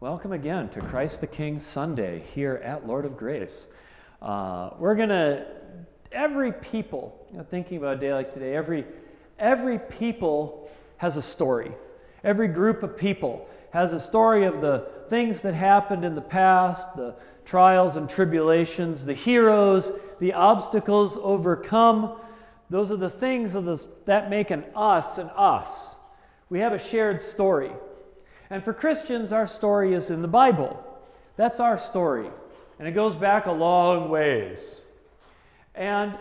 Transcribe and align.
Welcome 0.00 0.32
again 0.32 0.68
to 0.70 0.80
Christ 0.80 1.20
the 1.20 1.28
King 1.28 1.60
Sunday 1.60 2.24
here 2.34 2.60
at 2.64 2.84
Lord 2.84 3.06
of 3.06 3.16
Grace. 3.16 3.68
Uh, 4.20 4.70
we're 4.76 4.96
going 4.96 5.08
to, 5.08 5.46
every 6.10 6.50
people, 6.50 7.26
you 7.30 7.38
know, 7.38 7.44
thinking 7.44 7.78
about 7.78 7.96
a 7.96 8.00
day 8.00 8.12
like 8.12 8.34
today, 8.34 8.56
every, 8.56 8.84
every 9.38 9.78
people 9.78 10.68
has 10.96 11.16
a 11.16 11.22
story. 11.22 11.72
Every 12.24 12.48
group 12.48 12.82
of 12.82 12.98
people 12.98 13.48
has 13.70 13.92
a 13.92 14.00
story 14.00 14.44
of 14.44 14.60
the 14.60 14.88
things 15.08 15.40
that 15.42 15.54
happened 15.54 16.04
in 16.04 16.16
the 16.16 16.20
past, 16.20 16.96
the 16.96 17.14
trials 17.44 17.94
and 17.94 18.10
tribulations, 18.10 19.06
the 19.06 19.14
heroes, 19.14 19.92
the 20.18 20.32
obstacles 20.32 21.16
overcome. 21.22 22.18
Those 22.68 22.90
are 22.90 22.96
the 22.96 23.08
things 23.08 23.52
the, 23.52 23.86
that 24.06 24.28
make 24.28 24.50
an 24.50 24.64
us 24.74 25.18
an 25.18 25.30
us. 25.36 25.94
We 26.50 26.58
have 26.58 26.72
a 26.72 26.78
shared 26.80 27.22
story. 27.22 27.70
And 28.54 28.62
for 28.62 28.72
Christians, 28.72 29.32
our 29.32 29.48
story 29.48 29.94
is 29.94 30.10
in 30.10 30.22
the 30.22 30.28
Bible. 30.28 30.80
That's 31.34 31.58
our 31.58 31.76
story. 31.76 32.30
And 32.78 32.86
it 32.86 32.92
goes 32.92 33.16
back 33.16 33.46
a 33.46 33.50
long 33.50 34.10
ways. 34.10 34.80
And 35.74 36.16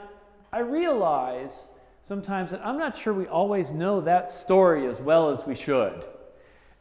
I 0.51 0.61
realize 0.61 1.65
sometimes 2.01 2.49
that 2.49 2.65
I'm 2.65 2.79
not 2.79 2.97
sure 2.97 3.13
we 3.13 3.27
always 3.27 3.69
know 3.69 4.01
that 4.01 4.31
story 4.31 4.87
as 4.87 4.99
well 4.99 5.29
as 5.29 5.45
we 5.45 5.53
should. 5.53 6.05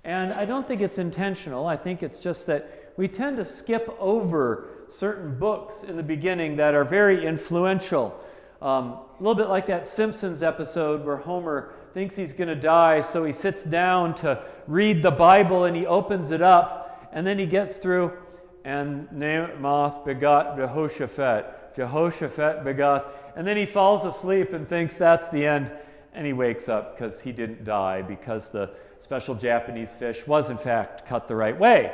And 0.05 0.33
I 0.33 0.47
don't 0.47 0.67
think 0.67 0.81
it's 0.81 0.97
intentional. 0.97 1.67
I 1.67 1.77
think 1.77 2.03
it's 2.03 2.19
just 2.19 2.47
that 2.47 2.95
we 2.97 3.07
tend 3.07 3.37
to 3.37 3.45
skip 3.45 3.95
over 4.01 4.69
certain 4.89 5.39
books 5.39 5.83
in 5.83 5.99
the 5.99 6.03
beginning 6.03 6.57
that 6.57 6.73
are 6.75 6.83
very 6.83 7.27
influential. 7.27 8.19
Um, 8.63 8.85
a 8.85 9.17
little 9.19 9.35
bit 9.35 9.51
like 9.51 9.67
that 9.67 9.87
Simpsons 9.87 10.43
episode 10.43 11.05
where 11.05 11.19
Homer 11.19 11.75
thinks 11.93 12.17
he's 12.17 12.33
going 12.33 12.49
to 12.49 12.57
die, 12.57 13.03
so 13.03 13.23
he 13.23 13.35
sits 13.35 13.65
down 13.65 14.15
to 14.15 14.43
read 14.67 15.03
the 15.03 15.11
Bible 15.11 15.65
and 15.65 15.77
he 15.77 15.87
opens 15.87 16.31
it 16.31 16.43
up, 16.43 17.09
and 17.13 17.27
then 17.27 17.39
he 17.39 17.47
gets 17.47 17.77
through, 17.77 18.13
and 18.65 19.09
Naamath 19.11 20.05
begot 20.05 20.57
Jehoshaphat. 20.57 21.75
Jehoshaphat 21.75 22.65
begot, 22.65 23.33
and 23.37 23.47
then 23.47 23.57
he 23.57 23.67
falls 23.67 24.05
asleep 24.05 24.53
and 24.53 24.69
thinks 24.69 24.95
that's 24.95 25.29
the 25.29 25.47
end, 25.47 25.73
and 26.15 26.27
he 26.27 26.33
wakes 26.33 26.69
up 26.69 26.97
because 26.97 27.21
he 27.21 27.33
didn't 27.33 27.65
die 27.65 28.03
because 28.03 28.49
the 28.49 28.71
special 28.99 29.35
Japanese 29.35 29.93
fish 29.93 30.27
was 30.27 30.51
in 30.51 30.59
fact 30.59 31.07
cut 31.07 31.29
the 31.29 31.35
right 31.35 31.59
way. 31.59 31.93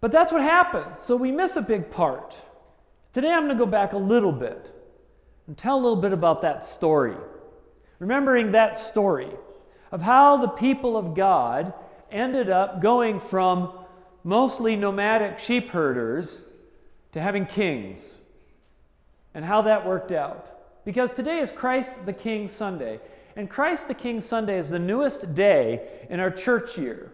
But 0.00 0.12
that's 0.12 0.30
what 0.30 0.42
happens. 0.42 1.00
So 1.00 1.16
we 1.16 1.32
miss 1.32 1.56
a 1.56 1.62
big 1.62 1.90
part. 1.90 2.38
Today 3.12 3.32
I'm 3.32 3.46
going 3.46 3.56
to 3.56 3.64
go 3.64 3.70
back 3.70 3.92
a 3.92 3.98
little 3.98 4.32
bit 4.32 4.72
and 5.46 5.56
tell 5.56 5.76
a 5.76 5.80
little 5.80 6.00
bit 6.00 6.12
about 6.12 6.42
that 6.42 6.64
story. 6.64 7.16
Remembering 7.98 8.52
that 8.52 8.78
story 8.78 9.30
of 9.92 10.02
how 10.02 10.36
the 10.38 10.48
people 10.48 10.96
of 10.96 11.14
God 11.14 11.72
ended 12.10 12.50
up 12.50 12.80
going 12.80 13.20
from 13.20 13.72
mostly 14.24 14.76
nomadic 14.76 15.38
sheep 15.38 15.68
herders 15.68 16.42
to 17.12 17.20
having 17.20 17.46
kings 17.46 18.18
and 19.34 19.44
how 19.44 19.62
that 19.62 19.86
worked 19.86 20.12
out. 20.12 20.84
Because 20.84 21.12
today 21.12 21.38
is 21.38 21.50
Christ 21.50 22.06
the 22.06 22.12
King 22.12 22.48
Sunday. 22.48 23.00
And 23.36 23.50
Christ 23.50 23.88
the 23.88 23.94
King 23.94 24.20
Sunday 24.20 24.58
is 24.58 24.70
the 24.70 24.78
newest 24.78 25.34
day 25.34 25.88
in 26.08 26.20
our 26.20 26.30
church 26.30 26.78
year. 26.78 27.12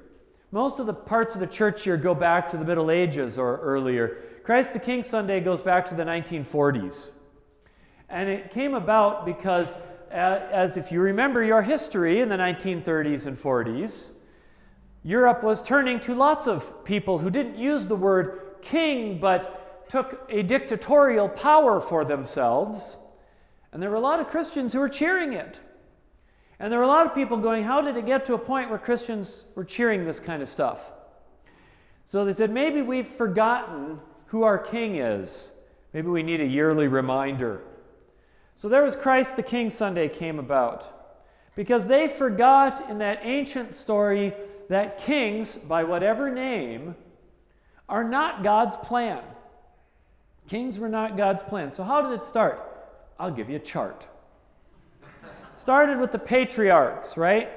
Most 0.52 0.78
of 0.78 0.86
the 0.86 0.94
parts 0.94 1.34
of 1.34 1.40
the 1.40 1.46
church 1.46 1.86
year 1.86 1.96
go 1.96 2.14
back 2.14 2.50
to 2.50 2.56
the 2.56 2.64
Middle 2.64 2.90
Ages 2.90 3.38
or 3.38 3.58
earlier. 3.58 4.18
Christ 4.44 4.72
the 4.72 4.78
King 4.78 5.02
Sunday 5.02 5.40
goes 5.40 5.62
back 5.62 5.86
to 5.88 5.94
the 5.94 6.04
1940s. 6.04 7.10
And 8.08 8.28
it 8.28 8.50
came 8.50 8.74
about 8.74 9.24
because 9.24 9.74
as 10.12 10.76
if 10.76 10.92
you 10.92 11.00
remember 11.00 11.42
your 11.42 11.62
history 11.62 12.20
in 12.20 12.28
the 12.28 12.36
1930s 12.36 13.26
and 13.26 13.40
40s, 13.40 14.10
Europe 15.02 15.42
was 15.42 15.62
turning 15.62 15.98
to 16.00 16.14
lots 16.14 16.46
of 16.46 16.84
people 16.84 17.18
who 17.18 17.30
didn't 17.30 17.56
use 17.58 17.86
the 17.86 17.96
word 17.96 18.40
king 18.62 19.18
but 19.18 19.88
took 19.88 20.26
a 20.30 20.42
dictatorial 20.42 21.28
power 21.28 21.80
for 21.80 22.04
themselves. 22.04 22.96
And 23.72 23.82
there 23.82 23.90
were 23.90 23.96
a 23.96 24.00
lot 24.00 24.20
of 24.20 24.28
Christians 24.28 24.72
who 24.72 24.78
were 24.78 24.88
cheering 24.88 25.32
it. 25.32 25.58
And 26.60 26.70
there 26.70 26.78
were 26.78 26.84
a 26.84 26.88
lot 26.88 27.06
of 27.06 27.14
people 27.14 27.36
going, 27.36 27.64
How 27.64 27.80
did 27.80 27.96
it 27.96 28.06
get 28.06 28.24
to 28.26 28.34
a 28.34 28.38
point 28.38 28.70
where 28.70 28.78
Christians 28.78 29.44
were 29.56 29.64
cheering 29.64 30.04
this 30.04 30.20
kind 30.20 30.42
of 30.42 30.48
stuff? 30.48 30.78
So 32.06 32.24
they 32.24 32.32
said, 32.32 32.52
Maybe 32.52 32.82
we've 32.82 33.08
forgotten 33.08 33.98
who 34.26 34.44
our 34.44 34.58
king 34.58 34.96
is. 34.96 35.50
Maybe 35.92 36.08
we 36.08 36.22
need 36.22 36.40
a 36.40 36.46
yearly 36.46 36.86
reminder. 36.86 37.62
So 38.54 38.68
there 38.68 38.82
was 38.82 38.96
Christ 38.96 39.36
the 39.36 39.42
King 39.42 39.70
Sunday 39.70 40.08
came 40.08 40.38
about. 40.38 40.88
Because 41.54 41.86
they 41.86 42.08
forgot 42.08 42.88
in 42.88 42.98
that 42.98 43.20
ancient 43.22 43.74
story 43.74 44.32
that 44.68 44.98
kings, 44.98 45.56
by 45.56 45.84
whatever 45.84 46.30
name, 46.30 46.94
are 47.88 48.04
not 48.04 48.42
God's 48.42 48.76
plan. 48.76 49.22
Kings 50.48 50.78
were 50.78 50.88
not 50.88 51.16
God's 51.16 51.42
plan. 51.42 51.70
So 51.70 51.84
how 51.84 52.00
did 52.02 52.12
it 52.12 52.24
start? 52.24 52.60
I'll 53.18 53.30
give 53.30 53.50
you 53.50 53.56
a 53.56 53.60
chart. 53.60 54.06
Started 55.58 55.98
with 55.98 56.10
the 56.10 56.18
patriarchs, 56.18 57.16
right? 57.16 57.50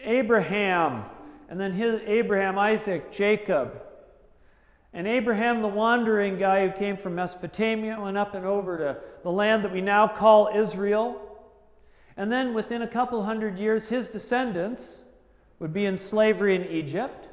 Abraham, 0.00 1.04
and 1.48 1.60
then 1.60 1.72
his 1.72 2.00
Abraham, 2.06 2.58
Isaac, 2.58 3.12
Jacob, 3.12 3.82
and 4.96 5.06
Abraham, 5.06 5.60
the 5.60 5.68
wandering 5.68 6.38
guy 6.38 6.66
who 6.66 6.72
came 6.72 6.96
from 6.96 7.16
Mesopotamia, 7.16 8.00
went 8.00 8.16
up 8.16 8.32
and 8.32 8.46
over 8.46 8.78
to 8.78 8.96
the 9.22 9.30
land 9.30 9.62
that 9.62 9.70
we 9.70 9.82
now 9.82 10.08
call 10.08 10.48
Israel. 10.54 11.20
And 12.16 12.32
then 12.32 12.54
within 12.54 12.80
a 12.80 12.88
couple 12.88 13.22
hundred 13.22 13.58
years, 13.58 13.90
his 13.90 14.08
descendants 14.08 15.02
would 15.58 15.74
be 15.74 15.84
in 15.84 15.98
slavery 15.98 16.56
in 16.56 16.64
Egypt. 16.64 17.28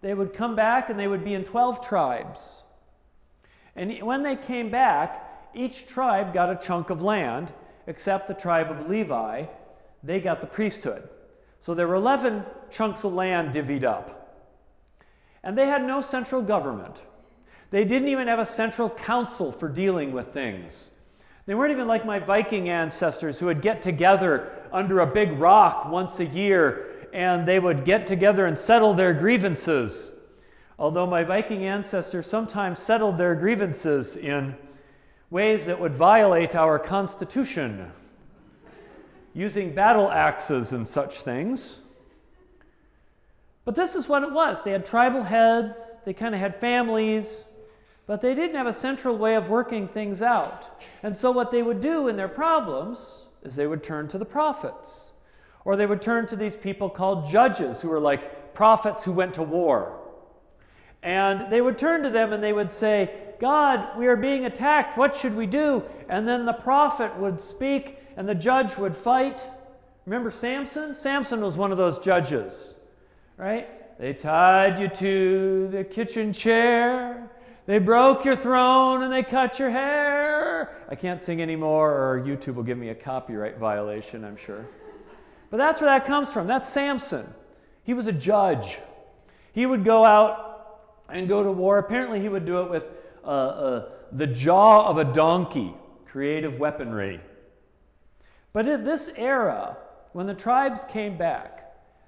They 0.00 0.14
would 0.14 0.32
come 0.32 0.54
back 0.54 0.90
and 0.90 0.98
they 0.98 1.08
would 1.08 1.24
be 1.24 1.34
in 1.34 1.42
12 1.42 1.84
tribes. 1.84 2.60
And 3.74 4.00
when 4.02 4.22
they 4.22 4.36
came 4.36 4.70
back, 4.70 5.50
each 5.54 5.88
tribe 5.88 6.32
got 6.32 6.50
a 6.50 6.64
chunk 6.64 6.90
of 6.90 7.02
land, 7.02 7.52
except 7.88 8.28
the 8.28 8.34
tribe 8.34 8.70
of 8.70 8.88
Levi. 8.88 9.46
They 10.04 10.20
got 10.20 10.40
the 10.40 10.46
priesthood. 10.46 11.08
So 11.58 11.74
there 11.74 11.88
were 11.88 11.96
11 11.96 12.44
chunks 12.70 13.02
of 13.02 13.12
land 13.12 13.52
divvied 13.52 13.82
up. 13.82 14.21
And 15.44 15.56
they 15.56 15.66
had 15.66 15.84
no 15.84 16.00
central 16.00 16.42
government. 16.42 17.00
They 17.70 17.84
didn't 17.84 18.08
even 18.08 18.28
have 18.28 18.38
a 18.38 18.46
central 18.46 18.90
council 18.90 19.50
for 19.50 19.68
dealing 19.68 20.12
with 20.12 20.28
things. 20.28 20.90
They 21.46 21.54
weren't 21.54 21.72
even 21.72 21.88
like 21.88 22.06
my 22.06 22.18
Viking 22.18 22.68
ancestors 22.68 23.38
who 23.38 23.46
would 23.46 23.62
get 23.62 23.82
together 23.82 24.52
under 24.72 25.00
a 25.00 25.06
big 25.06 25.32
rock 25.32 25.90
once 25.90 26.20
a 26.20 26.24
year 26.24 27.08
and 27.12 27.46
they 27.46 27.58
would 27.58 27.84
get 27.84 28.06
together 28.06 28.46
and 28.46 28.56
settle 28.56 28.94
their 28.94 29.12
grievances. 29.12 30.12
Although 30.78 31.06
my 31.06 31.24
Viking 31.24 31.64
ancestors 31.64 32.26
sometimes 32.26 32.78
settled 32.78 33.18
their 33.18 33.34
grievances 33.34 34.16
in 34.16 34.54
ways 35.30 35.66
that 35.66 35.78
would 35.78 35.94
violate 35.94 36.54
our 36.54 36.78
constitution, 36.78 37.90
using 39.34 39.74
battle 39.74 40.10
axes 40.10 40.72
and 40.72 40.86
such 40.86 41.22
things. 41.22 41.81
But 43.64 43.74
this 43.76 43.94
is 43.94 44.08
what 44.08 44.22
it 44.22 44.32
was. 44.32 44.62
They 44.62 44.72
had 44.72 44.84
tribal 44.84 45.22
heads, 45.22 45.76
they 46.04 46.12
kind 46.12 46.34
of 46.34 46.40
had 46.40 46.58
families, 46.58 47.44
but 48.06 48.20
they 48.20 48.34
didn't 48.34 48.56
have 48.56 48.66
a 48.66 48.72
central 48.72 49.16
way 49.16 49.36
of 49.36 49.48
working 49.48 49.86
things 49.86 50.20
out. 50.20 50.82
And 51.02 51.16
so, 51.16 51.30
what 51.30 51.52
they 51.52 51.62
would 51.62 51.80
do 51.80 52.08
in 52.08 52.16
their 52.16 52.28
problems 52.28 53.24
is 53.42 53.54
they 53.54 53.68
would 53.68 53.82
turn 53.82 54.08
to 54.08 54.18
the 54.18 54.24
prophets, 54.24 55.10
or 55.64 55.76
they 55.76 55.86
would 55.86 56.02
turn 56.02 56.26
to 56.26 56.36
these 56.36 56.56
people 56.56 56.90
called 56.90 57.30
judges, 57.30 57.80
who 57.80 57.88
were 57.88 58.00
like 58.00 58.54
prophets 58.54 59.04
who 59.04 59.12
went 59.12 59.34
to 59.34 59.42
war. 59.42 59.98
And 61.04 61.50
they 61.50 61.60
would 61.60 61.78
turn 61.78 62.02
to 62.02 62.10
them 62.10 62.32
and 62.32 62.42
they 62.42 62.52
would 62.52 62.70
say, 62.70 63.10
God, 63.40 63.98
we 63.98 64.06
are 64.06 64.16
being 64.16 64.44
attacked. 64.44 64.96
What 64.96 65.16
should 65.16 65.34
we 65.34 65.46
do? 65.46 65.82
And 66.08 66.28
then 66.28 66.46
the 66.46 66.52
prophet 66.52 67.16
would 67.16 67.40
speak 67.40 67.98
and 68.16 68.28
the 68.28 68.36
judge 68.36 68.76
would 68.76 68.96
fight. 68.96 69.44
Remember 70.06 70.30
Samson? 70.30 70.94
Samson 70.94 71.40
was 71.40 71.56
one 71.56 71.72
of 71.72 71.78
those 71.78 71.98
judges 71.98 72.74
right? 73.42 73.98
They 73.98 74.12
tied 74.12 74.78
you 74.78 74.86
to 74.88 75.68
the 75.72 75.82
kitchen 75.82 76.32
chair. 76.32 77.28
They 77.66 77.78
broke 77.78 78.24
your 78.24 78.36
throne 78.36 79.02
and 79.02 79.12
they 79.12 79.24
cut 79.24 79.58
your 79.58 79.68
hair. 79.68 80.76
I 80.88 80.94
can't 80.94 81.20
sing 81.20 81.42
anymore, 81.42 81.90
or 81.90 82.20
YouTube 82.20 82.54
will 82.54 82.62
give 82.62 82.78
me 82.78 82.90
a 82.90 82.94
copyright 82.94 83.58
violation, 83.58 84.24
I'm 84.24 84.36
sure. 84.36 84.64
But 85.50 85.56
that's 85.56 85.80
where 85.80 85.90
that 85.90 86.06
comes 86.06 86.32
from. 86.32 86.46
That's 86.46 86.68
Samson. 86.68 87.26
He 87.82 87.94
was 87.94 88.06
a 88.06 88.12
judge. 88.12 88.78
He 89.52 89.66
would 89.66 89.84
go 89.84 90.04
out 90.04 90.78
and 91.08 91.26
go 91.26 91.42
to 91.42 91.50
war. 91.50 91.78
Apparently, 91.78 92.20
he 92.20 92.28
would 92.28 92.46
do 92.46 92.60
it 92.62 92.70
with 92.70 92.86
uh, 93.24 93.26
uh, 93.26 93.88
the 94.12 94.26
jaw 94.28 94.86
of 94.86 94.98
a 94.98 95.04
donkey, 95.04 95.74
creative 96.06 96.60
weaponry. 96.60 97.20
But 98.52 98.68
in 98.68 98.84
this 98.84 99.10
era, 99.16 99.76
when 100.12 100.26
the 100.28 100.34
tribes 100.34 100.84
came 100.84 101.18
back, 101.18 101.61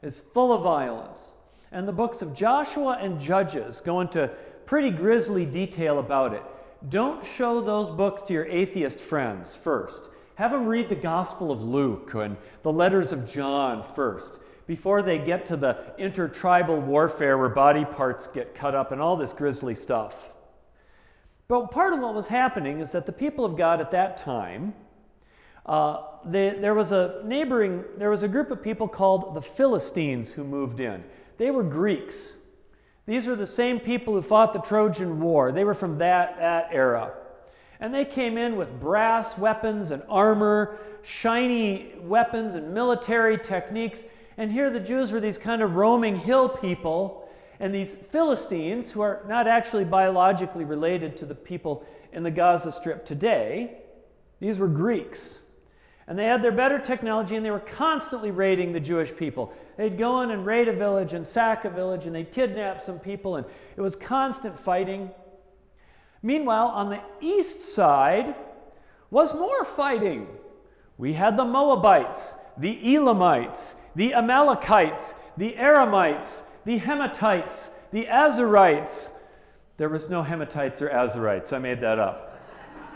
is 0.04 0.20
full 0.20 0.52
of 0.52 0.62
violence. 0.62 1.32
And 1.72 1.88
the 1.88 1.92
books 1.92 2.22
of 2.22 2.34
Joshua 2.34 2.98
and 3.00 3.18
Judges 3.18 3.80
go 3.80 4.00
into 4.00 4.28
pretty 4.66 4.90
grisly 4.90 5.44
detail 5.44 5.98
about 5.98 6.34
it. 6.34 6.42
Don't 6.88 7.24
show 7.24 7.60
those 7.60 7.90
books 7.90 8.22
to 8.22 8.32
your 8.32 8.46
atheist 8.46 9.00
friends 9.00 9.54
first. 9.54 10.10
Have 10.36 10.52
them 10.52 10.66
read 10.66 10.88
the 10.88 10.94
Gospel 10.94 11.50
of 11.50 11.62
Luke 11.62 12.12
and 12.14 12.36
the 12.62 12.72
letters 12.72 13.12
of 13.12 13.30
John 13.30 13.82
first, 13.94 14.38
before 14.66 15.02
they 15.02 15.18
get 15.18 15.46
to 15.46 15.56
the 15.56 15.76
intertribal 15.98 16.80
warfare 16.80 17.36
where 17.38 17.48
body 17.48 17.84
parts 17.84 18.26
get 18.28 18.54
cut 18.54 18.74
up 18.74 18.92
and 18.92 19.00
all 19.00 19.16
this 19.16 19.32
grisly 19.32 19.74
stuff. 19.74 20.14
But 21.48 21.70
part 21.70 21.92
of 21.92 22.00
what 22.00 22.14
was 22.14 22.26
happening 22.26 22.80
is 22.80 22.92
that 22.92 23.06
the 23.06 23.12
people 23.12 23.44
of 23.44 23.56
God 23.56 23.80
at 23.80 23.90
that 23.90 24.16
time, 24.16 24.74
uh, 25.66 26.02
there 26.24 26.74
was 26.74 26.92
a 26.92 27.22
neighboring, 27.24 27.84
there 27.96 28.10
was 28.10 28.22
a 28.22 28.28
group 28.28 28.50
of 28.50 28.62
people 28.62 28.88
called 28.88 29.34
the 29.34 29.42
Philistines 29.42 30.32
who 30.32 30.44
moved 30.44 30.80
in. 30.80 31.02
They 31.38 31.50
were 31.50 31.62
Greeks. 31.62 32.34
These 33.06 33.26
were 33.26 33.36
the 33.36 33.46
same 33.46 33.80
people 33.80 34.14
who 34.14 34.22
fought 34.22 34.52
the 34.52 34.60
Trojan 34.60 35.20
War. 35.20 35.52
They 35.52 35.64
were 35.64 35.74
from 35.74 35.98
that, 35.98 36.38
that 36.38 36.68
era. 36.72 37.12
And 37.80 37.92
they 37.92 38.04
came 38.04 38.38
in 38.38 38.56
with 38.56 38.78
brass 38.80 39.36
weapons 39.36 39.90
and 39.90 40.02
armor, 40.08 40.78
shiny 41.02 41.92
weapons 42.00 42.54
and 42.54 42.72
military 42.72 43.36
techniques. 43.36 44.04
And 44.38 44.50
here 44.50 44.70
the 44.70 44.80
Jews 44.80 45.12
were 45.12 45.20
these 45.20 45.36
kind 45.36 45.60
of 45.60 45.76
roaming 45.76 46.16
hill 46.16 46.48
people. 46.48 47.28
And 47.60 47.74
these 47.74 47.94
Philistines, 48.10 48.90
who 48.90 49.00
are 49.02 49.22
not 49.28 49.46
actually 49.46 49.84
biologically 49.84 50.64
related 50.64 51.16
to 51.18 51.26
the 51.26 51.34
people 51.34 51.84
in 52.12 52.22
the 52.22 52.30
Gaza 52.30 52.72
Strip 52.72 53.04
today, 53.04 53.78
these 54.40 54.58
were 54.58 54.68
Greeks. 54.68 55.40
And 56.06 56.18
they 56.18 56.26
had 56.26 56.42
their 56.42 56.52
better 56.52 56.78
technology 56.78 57.34
and 57.36 57.44
they 57.44 57.50
were 57.50 57.60
constantly 57.60 58.30
raiding 58.30 58.72
the 58.72 58.80
Jewish 58.80 59.14
people. 59.16 59.52
They'd 59.76 59.96
go 59.96 60.20
in 60.20 60.30
and 60.30 60.44
raid 60.44 60.68
a 60.68 60.72
village 60.72 61.14
and 61.14 61.26
sack 61.26 61.64
a 61.64 61.70
village 61.70 62.04
and 62.04 62.14
they'd 62.14 62.30
kidnap 62.30 62.82
some 62.82 62.98
people 62.98 63.36
and 63.36 63.46
it 63.76 63.80
was 63.80 63.96
constant 63.96 64.58
fighting. 64.58 65.10
Meanwhile, 66.22 66.68
on 66.68 66.90
the 66.90 67.00
east 67.20 67.74
side 67.74 68.34
was 69.10 69.34
more 69.34 69.64
fighting. 69.64 70.26
We 70.98 71.12
had 71.14 71.36
the 71.36 71.44
Moabites, 71.44 72.34
the 72.58 72.94
Elamites, 72.94 73.74
the 73.96 74.14
Amalekites, 74.14 75.14
the 75.36 75.54
Aramites, 75.54 76.42
the 76.64 76.78
Hematites, 76.78 77.70
the 77.92 78.06
Azarites. 78.06 79.10
There 79.76 79.88
was 79.88 80.08
no 80.08 80.22
Hematites 80.22 80.80
or 80.82 80.88
Azarites, 80.88 81.52
I 81.52 81.58
made 81.58 81.80
that 81.80 81.98
up. 81.98 82.38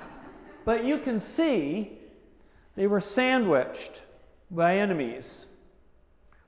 but 0.64 0.84
you 0.84 0.98
can 0.98 1.18
see 1.18 1.97
they 2.78 2.86
were 2.86 3.00
sandwiched 3.00 4.02
by 4.52 4.76
enemies. 4.76 5.46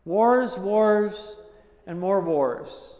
Wars, 0.05 0.56
wars, 0.56 1.35
and 1.88 1.99
more 1.99 2.21
wars. 2.21 2.94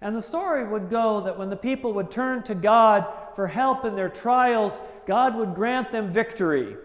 And 0.00 0.14
the 0.14 0.22
story 0.22 0.64
would 0.64 0.88
go 0.88 1.22
that 1.22 1.36
when 1.36 1.50
the 1.50 1.56
people 1.56 1.92
would 1.94 2.12
turn 2.12 2.44
to 2.44 2.54
God 2.54 3.04
for 3.34 3.48
help 3.48 3.84
in 3.84 3.96
their 3.96 4.08
trials, 4.08 4.78
God 5.08 5.34
would 5.34 5.56
grant 5.56 5.90
them 5.90 6.12
victory. 6.12 6.76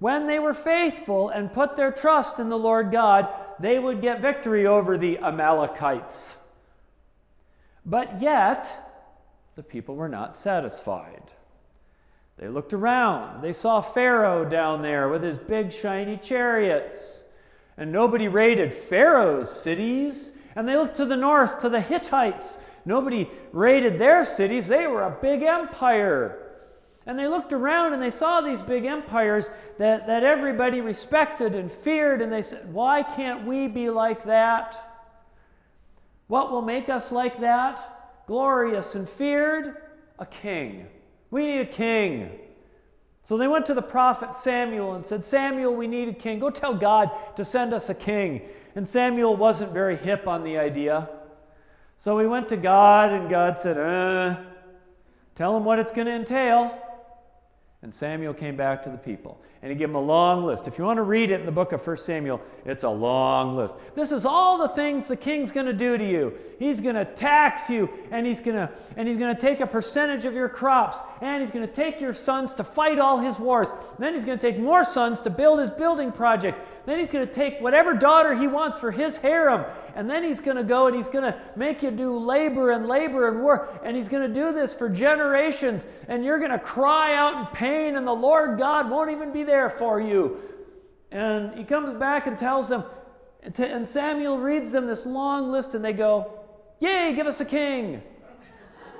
When 0.00 0.26
they 0.26 0.38
were 0.38 0.52
faithful 0.52 1.30
and 1.30 1.50
put 1.50 1.76
their 1.76 1.92
trust 1.92 2.38
in 2.38 2.50
the 2.50 2.58
Lord 2.58 2.92
God, 2.92 3.26
they 3.58 3.78
would 3.78 4.02
get 4.02 4.20
victory 4.20 4.66
over 4.66 4.98
the 4.98 5.18
Amalekites. 5.20 6.36
But 7.86 8.20
yet, 8.20 8.70
the 9.54 9.62
people 9.62 9.96
were 9.96 10.10
not 10.10 10.36
satisfied. 10.36 11.32
They 12.38 12.48
looked 12.48 12.72
around. 12.72 13.42
They 13.42 13.52
saw 13.52 13.80
Pharaoh 13.80 14.44
down 14.44 14.82
there 14.82 15.08
with 15.08 15.22
his 15.22 15.38
big 15.38 15.72
shiny 15.72 16.16
chariots. 16.18 17.22
And 17.78 17.92
nobody 17.92 18.28
raided 18.28 18.74
Pharaoh's 18.74 19.50
cities. 19.50 20.32
And 20.54 20.68
they 20.68 20.76
looked 20.76 20.96
to 20.96 21.06
the 21.06 21.16
north 21.16 21.58
to 21.60 21.68
the 21.68 21.80
Hittites. 21.80 22.58
Nobody 22.86 23.28
raided 23.52 23.98
their 23.98 24.24
cities, 24.24 24.68
they 24.68 24.86
were 24.86 25.02
a 25.02 25.18
big 25.20 25.42
empire. 25.42 26.42
And 27.04 27.18
they 27.18 27.26
looked 27.26 27.52
around 27.52 27.92
and 27.92 28.02
they 28.02 28.10
saw 28.10 28.40
these 28.40 28.62
big 28.62 28.84
empires 28.84 29.50
that, 29.78 30.06
that 30.06 30.24
everybody 30.24 30.80
respected 30.80 31.54
and 31.54 31.70
feared, 31.70 32.20
and 32.22 32.32
they 32.32 32.42
said, 32.42 32.72
Why 32.72 33.02
can't 33.02 33.46
we 33.46 33.68
be 33.68 33.90
like 33.90 34.24
that? 34.24 35.04
What 36.28 36.50
will 36.50 36.62
make 36.62 36.88
us 36.88 37.12
like 37.12 37.40
that? 37.40 38.24
Glorious 38.26 38.94
and 38.94 39.08
feared? 39.08 39.76
A 40.18 40.26
king. 40.26 40.86
We 41.30 41.46
need 41.46 41.60
a 41.60 41.66
king. 41.66 42.30
So 43.24 43.36
they 43.36 43.48
went 43.48 43.66
to 43.66 43.74
the 43.74 43.82
prophet 43.82 44.34
Samuel 44.36 44.94
and 44.94 45.04
said, 45.04 45.24
Samuel, 45.24 45.74
we 45.74 45.86
need 45.86 46.08
a 46.08 46.12
king. 46.12 46.38
Go 46.38 46.50
tell 46.50 46.74
God 46.74 47.10
to 47.36 47.44
send 47.44 47.74
us 47.74 47.88
a 47.88 47.94
king. 47.94 48.42
And 48.76 48.88
Samuel 48.88 49.36
wasn't 49.36 49.72
very 49.72 49.96
hip 49.96 50.28
on 50.28 50.44
the 50.44 50.58
idea. 50.58 51.08
So 51.98 52.16
we 52.16 52.26
went 52.26 52.48
to 52.50 52.56
God, 52.56 53.10
and 53.10 53.28
God 53.28 53.58
said, 53.58 53.78
uh, 53.78 54.36
Tell 55.34 55.56
him 55.56 55.64
what 55.64 55.78
it's 55.78 55.92
going 55.92 56.06
to 56.06 56.14
entail. 56.14 56.78
And 57.86 57.94
Samuel 57.94 58.34
came 58.34 58.56
back 58.56 58.82
to 58.82 58.90
the 58.90 58.96
people 58.96 59.38
and 59.62 59.70
he 59.70 59.78
gave 59.78 59.86
them 59.90 59.94
a 59.94 60.00
long 60.00 60.44
list. 60.44 60.66
If 60.66 60.76
you 60.76 60.82
want 60.82 60.96
to 60.96 61.04
read 61.04 61.30
it 61.30 61.38
in 61.38 61.46
the 61.46 61.52
book 61.52 61.70
of 61.70 61.86
1 61.86 61.98
Samuel, 61.98 62.40
it's 62.64 62.82
a 62.82 62.90
long 62.90 63.54
list. 63.54 63.76
This 63.94 64.10
is 64.10 64.26
all 64.26 64.58
the 64.58 64.66
things 64.66 65.06
the 65.06 65.14
king's 65.14 65.52
going 65.52 65.66
to 65.66 65.72
do 65.72 65.96
to 65.96 66.04
you. 66.04 66.32
He's 66.58 66.80
going 66.80 66.96
to 66.96 67.04
tax 67.04 67.70
you 67.70 67.88
and 68.10 68.26
he's 68.26 68.40
going 68.40 68.56
to 68.56 68.68
and 68.96 69.06
he's 69.06 69.18
going 69.18 69.32
to 69.32 69.40
take 69.40 69.60
a 69.60 69.68
percentage 69.68 70.24
of 70.24 70.34
your 70.34 70.48
crops 70.48 70.96
and 71.20 71.40
he's 71.40 71.52
going 71.52 71.64
to 71.64 71.72
take 71.72 72.00
your 72.00 72.12
sons 72.12 72.54
to 72.54 72.64
fight 72.64 72.98
all 72.98 73.20
his 73.20 73.38
wars. 73.38 73.68
Then 74.00 74.14
he's 74.14 74.24
going 74.24 74.36
to 74.36 74.50
take 74.50 74.58
more 74.58 74.82
sons 74.82 75.20
to 75.20 75.30
build 75.30 75.60
his 75.60 75.70
building 75.70 76.10
project. 76.10 76.58
Then 76.86 76.98
he's 76.98 77.10
going 77.10 77.26
to 77.26 77.32
take 77.32 77.60
whatever 77.60 77.94
daughter 77.94 78.34
he 78.34 78.46
wants 78.46 78.80
for 78.80 78.90
his 78.90 79.16
harem 79.18 79.64
and 79.96 80.10
then 80.10 80.22
he's 80.22 80.40
going 80.40 80.58
to 80.58 80.62
go 80.62 80.86
and 80.86 80.94
he's 80.94 81.08
going 81.08 81.24
to 81.24 81.40
make 81.56 81.82
you 81.82 81.90
do 81.90 82.18
labor 82.18 82.72
and 82.72 82.86
labor 82.86 83.28
and 83.28 83.42
work. 83.42 83.80
And 83.82 83.96
he's 83.96 84.10
going 84.10 84.28
to 84.28 84.32
do 84.32 84.52
this 84.52 84.74
for 84.74 84.90
generations. 84.90 85.86
And 86.06 86.22
you're 86.22 86.38
going 86.38 86.50
to 86.50 86.58
cry 86.58 87.14
out 87.14 87.40
in 87.40 87.46
pain, 87.46 87.96
and 87.96 88.06
the 88.06 88.12
Lord 88.12 88.58
God 88.58 88.90
won't 88.90 89.10
even 89.10 89.32
be 89.32 89.42
there 89.42 89.70
for 89.70 89.98
you. 89.98 90.38
And 91.10 91.56
he 91.56 91.64
comes 91.64 91.98
back 91.98 92.26
and 92.26 92.38
tells 92.38 92.68
them, 92.68 92.84
and 93.42 93.88
Samuel 93.88 94.38
reads 94.38 94.70
them 94.70 94.86
this 94.86 95.06
long 95.06 95.50
list, 95.50 95.74
and 95.74 95.82
they 95.82 95.94
go, 95.94 96.40
Yay, 96.80 97.14
give 97.14 97.26
us 97.26 97.40
a 97.40 97.44
king. 97.46 98.02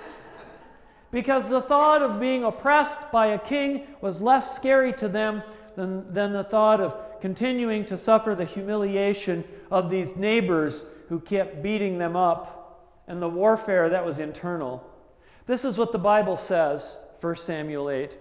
because 1.11 1.51
the 1.51 1.61
thought 1.61 2.01
of 2.01 2.19
being 2.19 2.43
oppressed 2.43 3.13
by 3.13 3.29
a 3.29 3.39
king 3.39 3.87
was 4.01 4.23
less 4.23 4.57
scary 4.57 4.95
to 4.95 5.09
them 5.09 5.43
than, 5.75 6.11
than 6.15 6.33
the 6.33 6.45
thought 6.45 6.81
of 6.81 7.06
continuing 7.21 7.85
to 7.87 7.99
suffer 7.99 8.35
the 8.35 8.45
humiliation 8.45 9.45
of 9.71 9.91
these 9.91 10.17
neighbors 10.17 10.85
who 11.09 11.21
kept 11.21 11.63
beating 11.63 11.99
them 11.99 12.17
up 12.17 13.03
and 13.07 13.23
the 13.23 13.29
warfare 13.29 13.89
that 13.89 14.05
was 14.05 14.19
internal. 14.19 14.85
This 15.47 15.65
is 15.65 15.79
what 15.79 15.93
the 15.93 15.99
Bible 15.99 16.37
says, 16.37 16.97
1 17.21 17.37
Samuel 17.37 17.91
8. 17.91 18.17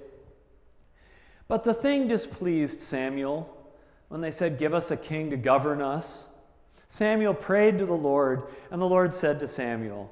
But 1.47 1.63
the 1.63 1.73
thing 1.73 2.07
displeased 2.07 2.81
Samuel 2.81 3.49
when 4.09 4.21
they 4.21 4.31
said, 4.31 4.57
Give 4.57 4.73
us 4.73 4.91
a 4.91 4.97
king 4.97 5.29
to 5.31 5.37
govern 5.37 5.81
us. 5.81 6.25
Samuel 6.87 7.33
prayed 7.33 7.79
to 7.79 7.85
the 7.85 7.93
Lord, 7.93 8.43
and 8.71 8.81
the 8.81 8.85
Lord 8.85 9.13
said 9.13 9.39
to 9.39 9.47
Samuel, 9.47 10.11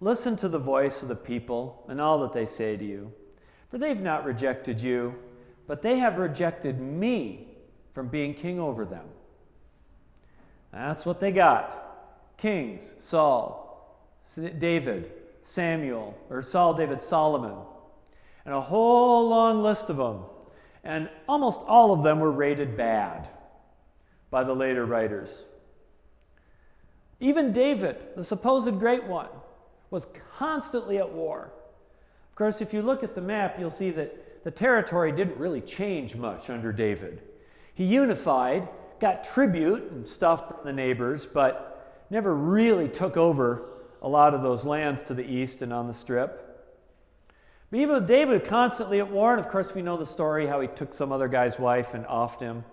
Listen 0.00 0.36
to 0.36 0.48
the 0.48 0.58
voice 0.58 1.02
of 1.02 1.08
the 1.08 1.14
people 1.14 1.84
and 1.88 2.00
all 2.00 2.20
that 2.20 2.32
they 2.32 2.46
say 2.46 2.76
to 2.76 2.84
you, 2.84 3.12
for 3.70 3.78
they've 3.78 4.00
not 4.00 4.24
rejected 4.24 4.80
you, 4.80 5.14
but 5.66 5.80
they 5.80 5.98
have 5.98 6.18
rejected 6.18 6.80
me 6.80 7.51
from 7.92 8.08
being 8.08 8.34
king 8.34 8.58
over 8.58 8.84
them. 8.84 9.04
That's 10.72 11.04
what 11.04 11.20
they 11.20 11.30
got 11.30 11.82
kings, 12.42 12.94
Saul, 12.98 13.96
David, 14.58 15.12
Samuel, 15.44 16.18
or 16.28 16.42
Saul, 16.42 16.74
David, 16.74 17.00
Solomon, 17.00 17.54
and 18.44 18.52
a 18.52 18.60
whole 18.60 19.28
long 19.28 19.62
list 19.62 19.90
of 19.90 19.96
them. 19.96 20.24
And 20.82 21.08
almost 21.28 21.60
all 21.68 21.92
of 21.92 22.02
them 22.02 22.18
were 22.18 22.32
rated 22.32 22.76
bad 22.76 23.28
by 24.30 24.42
the 24.42 24.52
later 24.52 24.84
writers. 24.84 25.30
Even 27.20 27.52
David, 27.52 27.96
the 28.16 28.24
supposed 28.24 28.76
great 28.80 29.04
one, 29.04 29.28
was 29.90 30.08
constantly 30.36 30.98
at 30.98 31.12
war. 31.12 31.52
Of 32.30 32.34
course, 32.34 32.60
if 32.60 32.74
you 32.74 32.82
look 32.82 33.04
at 33.04 33.14
the 33.14 33.20
map, 33.20 33.56
you'll 33.60 33.70
see 33.70 33.90
that 33.90 34.42
the 34.42 34.50
territory 34.50 35.12
didn't 35.12 35.38
really 35.38 35.60
change 35.60 36.16
much 36.16 36.50
under 36.50 36.72
David. 36.72 37.22
He 37.74 37.84
unified, 37.84 38.68
got 39.00 39.24
tribute 39.24 39.90
and 39.90 40.06
stuff 40.06 40.48
from 40.48 40.58
the 40.64 40.72
neighbors, 40.72 41.26
but 41.26 42.04
never 42.10 42.34
really 42.34 42.88
took 42.88 43.16
over 43.16 43.62
a 44.02 44.08
lot 44.08 44.34
of 44.34 44.42
those 44.42 44.64
lands 44.64 45.02
to 45.04 45.14
the 45.14 45.24
east 45.24 45.62
and 45.62 45.72
on 45.72 45.86
the 45.86 45.94
strip. 45.94 46.38
But 47.70 47.80
even 47.80 47.94
with 47.94 48.06
David 48.06 48.44
constantly 48.44 48.98
at 48.98 49.10
war, 49.10 49.32
and 49.32 49.40
of 49.40 49.48
course 49.48 49.74
we 49.74 49.80
know 49.80 49.96
the 49.96 50.04
story 50.04 50.46
how 50.46 50.60
he 50.60 50.68
took 50.68 50.92
some 50.92 51.10
other 51.10 51.28
guy's 51.28 51.58
wife 51.58 51.94
and 51.94 52.04
offed 52.04 52.40
him. 52.40 52.64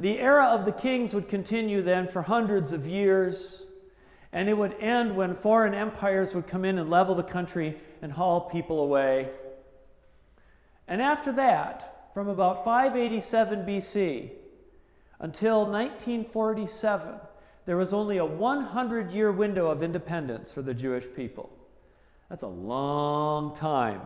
The 0.00 0.18
era 0.18 0.46
of 0.46 0.64
the 0.64 0.72
kings 0.72 1.12
would 1.12 1.28
continue 1.28 1.82
then 1.82 2.08
for 2.08 2.22
hundreds 2.22 2.72
of 2.72 2.86
years, 2.86 3.62
and 4.32 4.48
it 4.48 4.56
would 4.56 4.74
end 4.80 5.14
when 5.14 5.34
foreign 5.34 5.74
empires 5.74 6.34
would 6.34 6.46
come 6.46 6.64
in 6.64 6.78
and 6.78 6.88
level 6.88 7.14
the 7.14 7.22
country 7.22 7.78
and 8.00 8.10
haul 8.10 8.40
people 8.40 8.80
away. 8.80 9.28
And 10.88 11.02
after 11.02 11.32
that, 11.32 12.01
from 12.14 12.28
about 12.28 12.64
587 12.64 13.60
BC 13.60 14.30
until 15.20 15.60
1947, 15.60 17.14
there 17.64 17.76
was 17.76 17.92
only 17.92 18.18
a 18.18 18.24
100 18.24 19.12
year 19.12 19.30
window 19.30 19.68
of 19.68 19.82
independence 19.82 20.52
for 20.52 20.62
the 20.62 20.74
Jewish 20.74 21.06
people. 21.14 21.50
That's 22.28 22.42
a 22.42 22.48
long 22.48 23.54
time 23.54 24.00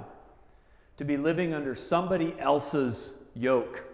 to 0.99 1.05
be 1.05 1.17
living 1.17 1.55
under 1.55 1.75
somebody 1.75 2.35
else's 2.39 3.15
yoke. 3.35 3.85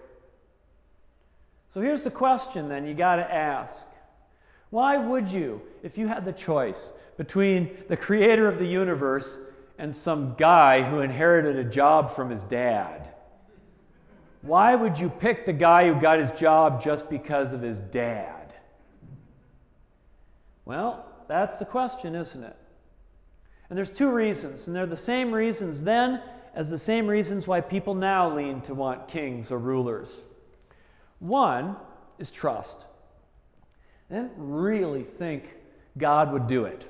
So 1.69 1.81
here's 1.81 2.03
the 2.03 2.11
question 2.11 2.69
then 2.69 2.87
you 2.87 2.95
got 2.95 3.17
to 3.17 3.35
ask 3.35 3.87
Why 4.71 4.99
would 4.99 5.29
you, 5.29 5.63
if 5.83 5.97
you 5.97 6.09
had 6.09 6.25
the 6.25 6.33
choice 6.33 6.93
between 7.17 7.77
the 7.89 7.97
creator 7.97 8.49
of 8.49 8.59
the 8.59 8.67
universe 8.67 9.39
and 9.79 9.95
some 9.95 10.35
guy 10.37 10.83
who 10.83 11.01
inherited 11.01 11.57
a 11.57 11.65
job 11.65 12.15
from 12.15 12.31
his 12.31 12.43
dad? 12.43 13.09
Why 14.43 14.75
would 14.75 14.99
you 14.99 15.09
pick 15.09 15.47
the 15.47 15.53
guy 15.53 15.87
who 15.87 16.01
got 16.01 16.19
his 16.19 16.31
job 16.33 16.83
just 16.83 17.09
because 17.09 17.53
of 17.53 17.63
his 17.63 17.79
dad? 17.79 18.55
Well, 20.65 21.07
that's 21.29 21.57
the 21.57 21.65
question, 21.65 22.15
isn't 22.15 22.43
it? 22.43 22.57
And 23.71 23.79
there's 23.79 23.91
two 23.91 24.11
reasons, 24.11 24.67
and 24.67 24.77
they're 24.77 24.85
the 24.85 24.97
same 24.97 25.33
reasons 25.33 25.83
then 25.83 26.21
as 26.55 26.69
the 26.69 26.79
same 26.79 27.07
reasons 27.07 27.47
why 27.47 27.61
people 27.61 27.95
now 27.95 28.35
lean 28.37 28.61
to 28.63 28.75
want 28.75 29.09
kings 29.09 29.51
or 29.51 29.59
rulers. 29.59 30.21
One 31.21 31.77
is 32.19 32.31
trust. 32.31 32.85
They 34.11 34.17
didn't 34.17 34.33
really 34.37 35.05
think 35.05 35.55
God 35.97 36.33
would 36.33 36.47
do 36.47 36.65
it. 36.65 36.87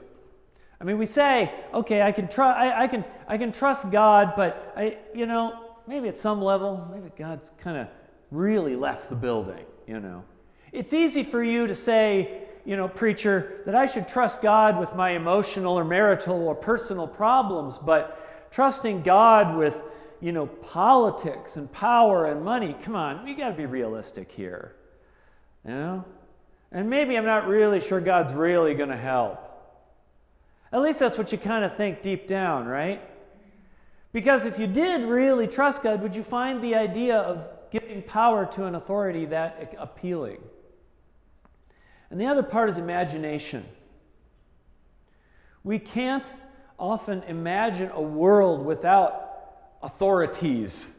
I 0.80 0.85
mean, 0.85 0.99
we 0.99 1.06
say, 1.06 1.52
okay, 1.73 2.02
I 2.02 2.11
can, 2.11 2.26
tr- 2.26 2.42
I, 2.42 2.85
I, 2.85 2.88
can, 2.88 3.04
I 3.28 3.38
can 3.38 3.52
trust 3.52 3.90
God, 3.92 4.32
but 4.37 4.73
I, 4.76 4.97
you 5.14 5.26
know, 5.26 5.62
maybe 5.87 6.09
at 6.09 6.17
some 6.17 6.43
level, 6.43 6.89
maybe 6.93 7.11
God's 7.17 7.51
kind 7.59 7.77
of 7.77 7.89
really 8.31 8.77
left 8.77 9.09
the 9.09 9.15
building, 9.15 9.65
you 9.87 10.01
know. 10.01 10.25
It's 10.73 10.93
easy 10.93 11.23
for 11.23 11.43
you 11.43 11.67
to 11.67 11.75
say, 11.75 12.43
you 12.65 12.77
know, 12.77 12.89
preacher, 12.89 13.62
that 13.67 13.75
I 13.75 13.87
should 13.87 14.09
trust 14.09 14.41
God 14.41 14.79
with 14.79 14.95
my 14.95 15.11
emotional 15.11 15.79
or 15.79 15.85
marital 15.85 16.49
or 16.49 16.55
personal 16.55 17.07
problems, 17.07 17.79
but 17.79 18.51
trusting 18.51 19.03
God 19.03 19.57
with, 19.57 19.77
you 20.21 20.33
know, 20.33 20.47
politics 20.47 21.57
and 21.57 21.71
power 21.73 22.27
and 22.27 22.43
money, 22.43 22.75
come 22.83 22.97
on, 22.97 23.25
we 23.25 23.35
got 23.35 23.51
to 23.51 23.55
be 23.55 23.67
realistic 23.67 24.31
here. 24.31 24.77
You 25.67 25.73
know? 25.73 26.05
And 26.71 26.89
maybe 26.89 27.17
I'm 27.19 27.27
not 27.27 27.47
really 27.47 27.81
sure 27.81 28.01
God's 28.01 28.33
really 28.33 28.75
going 28.75 28.89
to 28.89 28.97
help. 28.97 29.49
At 30.73 30.81
least 30.81 31.01
that's 31.01 31.19
what 31.19 31.33
you 31.33 31.39
kind 31.39 31.65
of 31.65 31.77
think 31.77 32.01
deep 32.01 32.27
down, 32.27 32.67
right? 32.67 33.03
Because 34.12 34.45
if 34.45 34.59
you 34.59 34.66
did 34.66 35.02
really 35.09 35.47
trust 35.47 35.83
God, 35.83 36.02
would 36.02 36.14
you 36.14 36.23
find 36.23 36.62
the 36.62 36.75
idea 36.75 37.19
of 37.19 37.47
giving 37.71 38.02
power 38.02 38.45
to 38.54 38.66
an 38.66 38.75
authority 38.75 39.25
that 39.26 39.75
appealing? 39.78 40.38
And 42.11 42.21
the 42.21 42.26
other 42.26 42.42
part 42.42 42.69
is 42.69 42.76
imagination. 42.76 43.64
We 45.64 45.78
can't 45.78 46.26
often 46.78 47.23
imagine 47.23 47.90
a 47.95 48.02
world 48.02 48.66
without 48.66 49.31
authorities 49.83 50.90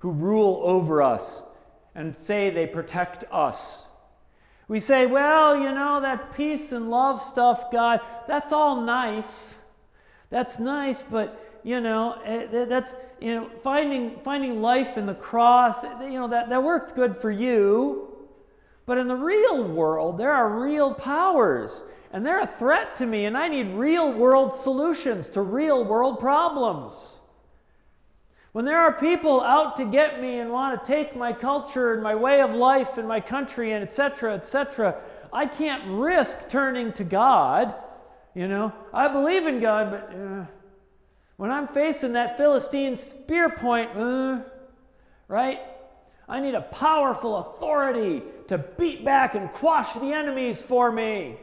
who 0.00 0.10
rule 0.10 0.60
over 0.64 1.00
us 1.00 1.42
and 1.94 2.14
say 2.14 2.50
they 2.50 2.66
protect 2.66 3.24
us. 3.32 3.84
We 4.68 4.80
say, 4.80 5.06
well, 5.06 5.58
you 5.58 5.72
know, 5.72 6.00
that 6.00 6.34
peace 6.34 6.72
and 6.72 6.90
love 6.90 7.22
stuff, 7.22 7.70
God, 7.70 8.00
that's 8.26 8.52
all 8.52 8.80
nice. 8.82 9.54
That's 10.30 10.58
nice, 10.58 11.00
but 11.02 11.53
you 11.64 11.80
know, 11.80 12.20
eh, 12.24 12.66
that's 12.66 12.94
you 13.20 13.34
know, 13.34 13.50
finding 13.62 14.20
finding 14.22 14.60
life 14.60 14.96
in 14.98 15.06
the 15.06 15.14
cross, 15.14 15.82
you 16.02 16.18
know, 16.20 16.28
that, 16.28 16.50
that 16.50 16.62
worked 16.62 16.94
good 16.94 17.16
for 17.16 17.30
you. 17.30 18.14
But 18.86 18.98
in 18.98 19.08
the 19.08 19.16
real 19.16 19.64
world, 19.64 20.18
there 20.18 20.30
are 20.30 20.60
real 20.60 20.92
powers, 20.92 21.84
and 22.12 22.24
they're 22.24 22.40
a 22.40 22.46
threat 22.58 22.94
to 22.96 23.06
me, 23.06 23.24
and 23.24 23.36
I 23.36 23.48
need 23.48 23.72
real 23.74 24.12
world 24.12 24.52
solutions 24.52 25.30
to 25.30 25.40
real 25.40 25.84
world 25.84 26.20
problems. 26.20 27.18
When 28.52 28.66
there 28.66 28.78
are 28.78 28.92
people 28.92 29.40
out 29.40 29.76
to 29.78 29.84
get 29.84 30.20
me 30.20 30.38
and 30.38 30.50
want 30.50 30.78
to 30.78 30.86
take 30.86 31.16
my 31.16 31.32
culture 31.32 31.94
and 31.94 32.02
my 32.02 32.14
way 32.14 32.40
of 32.40 32.54
life 32.54 32.98
and 32.98 33.08
my 33.08 33.20
country 33.20 33.72
and 33.72 33.82
etc., 33.82 34.34
etc., 34.34 34.96
I 35.32 35.46
can't 35.46 35.82
risk 35.98 36.36
turning 36.48 36.92
to 36.92 37.04
God. 37.04 37.74
You 38.34 38.46
know, 38.48 38.72
I 38.92 39.08
believe 39.08 39.46
in 39.46 39.60
God, 39.60 39.90
but 39.90 40.16
uh, 40.16 40.44
when 41.36 41.50
I'm 41.50 41.66
facing 41.66 42.12
that 42.12 42.36
Philistine 42.36 42.96
spear 42.96 43.50
point, 43.50 43.90
uh, 43.96 44.40
right? 45.28 45.60
I 46.28 46.40
need 46.40 46.54
a 46.54 46.62
powerful 46.62 47.36
authority 47.36 48.22
to 48.48 48.58
beat 48.58 49.04
back 49.04 49.34
and 49.34 49.50
quash 49.50 49.92
the 49.94 50.12
enemies 50.12 50.62
for 50.62 50.90
me. 50.90 51.36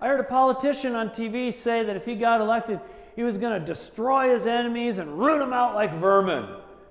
I 0.00 0.06
heard 0.06 0.20
a 0.20 0.24
politician 0.24 0.94
on 0.94 1.10
TV 1.10 1.52
say 1.52 1.82
that 1.82 1.96
if 1.96 2.04
he 2.04 2.14
got 2.14 2.40
elected, 2.40 2.80
he 3.16 3.24
was 3.24 3.36
going 3.36 3.58
to 3.58 3.66
destroy 3.66 4.32
his 4.32 4.46
enemies 4.46 4.98
and 4.98 5.18
root 5.18 5.40
them 5.40 5.52
out 5.52 5.74
like 5.74 5.92
vermin. 5.98 6.46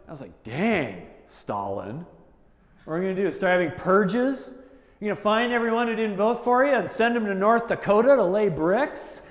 I 0.07 0.11
was 0.11 0.19
like, 0.19 0.43
dang, 0.43 1.07
Stalin. 1.27 2.05
What 2.83 2.93
are 2.93 2.97
you 2.97 3.03
going 3.03 3.15
to 3.15 3.23
do? 3.23 3.31
Start 3.31 3.61
having 3.61 3.71
purges? 3.77 4.53
You're 4.99 5.09
going 5.09 5.17
to 5.17 5.21
find 5.21 5.53
everyone 5.53 5.87
who 5.87 5.95
didn't 5.95 6.17
vote 6.17 6.43
for 6.43 6.65
you 6.65 6.73
and 6.73 6.89
send 6.89 7.15
them 7.15 7.25
to 7.25 7.33
North 7.33 7.67
Dakota 7.67 8.15
to 8.15 8.23
lay 8.23 8.49
bricks? 8.49 9.21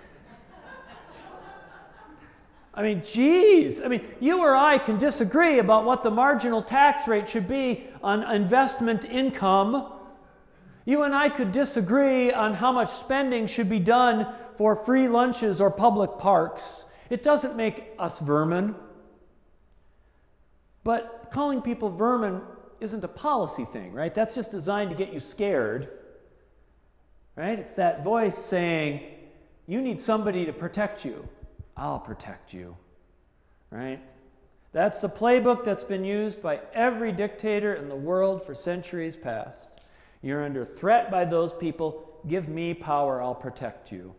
I 2.76 2.83
mean, 2.83 3.02
geez. 3.02 3.80
I 3.80 3.88
mean, 3.88 4.04
you 4.21 4.40
or 4.40 4.54
I 4.54 4.76
can 4.76 4.99
disagree 4.99 5.59
about 5.59 5.87
what 5.87 6.02
the 6.02 6.11
marginal 6.11 6.62
tax 6.62 7.09
rate 7.09 7.26
should 7.26 7.49
be 7.49 7.87
on 8.02 8.23
investment 8.30 9.06
income. 9.06 9.92
You 10.85 11.02
and 11.02 11.14
I 11.14 11.30
could 11.30 11.52
disagree 11.52 12.33
on 12.33 12.52
how 12.52 12.73
much 12.73 12.92
spending 12.92 13.47
should 13.47 13.71
be 13.71 13.80
done 13.80 14.33
for 14.59 14.76
free 14.76 15.09
lunches 15.09 15.61
or 15.61 15.71
public 15.71 16.18
parks. 16.18 16.85
It 17.09 17.23
doesn't 17.23 17.56
make 17.56 17.95
us 17.99 18.18
vermin. 18.18 18.75
But 20.85 21.30
calling 21.33 21.62
people 21.62 21.88
vermin 21.88 22.42
isn't 22.80 23.02
a 23.02 23.09
policy 23.09 23.64
thing, 23.64 23.92
right? 23.92 24.14
That's 24.14 24.35
just 24.35 24.50
designed 24.50 24.90
to 24.90 24.97
get 24.97 25.14
you 25.14 25.21
scared. 25.21 25.88
Right? 27.37 27.59
It's 27.59 27.75
that 27.75 28.04
voice 28.04 28.37
saying, 28.37 29.02
you 29.66 29.80
need 29.80 30.00
somebody 30.00 30.45
to 30.47 30.52
protect 30.52 31.04
you. 31.04 31.26
I'll 31.76 31.99
protect 31.99 32.52
you. 32.52 32.76
Right? 33.71 34.00
That's 34.73 35.00
the 35.00 35.09
playbook 35.09 35.64
that's 35.64 35.85
been 35.85 36.04
used 36.04 36.42
by 36.42 36.61
every 36.75 37.12
dictator 37.12 37.75
in 37.75 37.88
the 37.88 37.97
world 37.97 38.45
for 38.45 38.54
centuries 38.54 39.16
past. 39.16 39.68
You're 40.23 40.45
under 40.45 40.64
threat 40.64 41.11
by 41.11 41.25
those 41.25 41.52
people. 41.52 42.21
Give 42.28 42.49
me 42.49 42.75
power, 42.75 43.23
I'll 43.23 43.35
protect 43.35 43.92
you. 43.92 44.14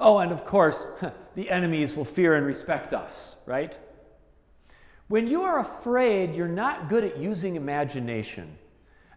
Oh, 0.00 0.18
and 0.18 0.32
of 0.32 0.44
course, 0.44 0.86
the 1.34 1.50
enemies 1.50 1.94
will 1.94 2.04
fear 2.04 2.34
and 2.34 2.46
respect 2.46 2.94
us, 2.94 3.36
right? 3.46 3.76
When 5.08 5.26
you 5.26 5.42
are 5.42 5.60
afraid, 5.60 6.34
you're 6.34 6.46
not 6.46 6.88
good 6.88 7.02
at 7.04 7.18
using 7.18 7.56
imagination. 7.56 8.56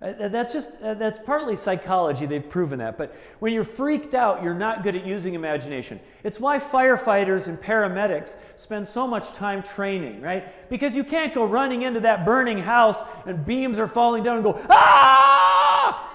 Uh, 0.02 0.30
that's 0.30 0.52
just, 0.52 0.72
uh, 0.82 0.96
that's 0.96 1.20
partly 1.20 1.56
psychology, 1.56 2.26
they've 2.26 2.50
proven 2.50 2.80
that. 2.80 2.98
But 2.98 3.14
when 3.38 3.54
you're 3.54 3.64
freaked 3.64 4.16
out, 4.16 4.42
you're 4.42 4.56
not 4.56 4.82
good 4.82 4.96
at 4.96 5.06
using 5.06 5.36
imagination. 5.36 6.00
It's 6.24 6.40
why 6.40 6.58
firefighters 6.58 7.46
and 7.46 7.62
paramedics 7.62 8.36
spend 8.58 8.88
so 8.88 9.06
much 9.06 9.34
time 9.34 9.62
training, 9.62 10.22
right? 10.22 10.70
Because 10.72 10.96
you 10.96 11.04
can't 11.04 11.36
go 11.36 11.46
running 11.46 11.84
into 11.84 12.00
that 12.00 12.26
burning 12.26 12.58
house 12.58 12.98
and 13.28 13.46
beams 13.46 13.78
are 13.78 13.88
falling 13.88 14.24
down 14.24 14.38
and 14.38 14.44
go, 14.44 14.60
ah! 14.70 16.08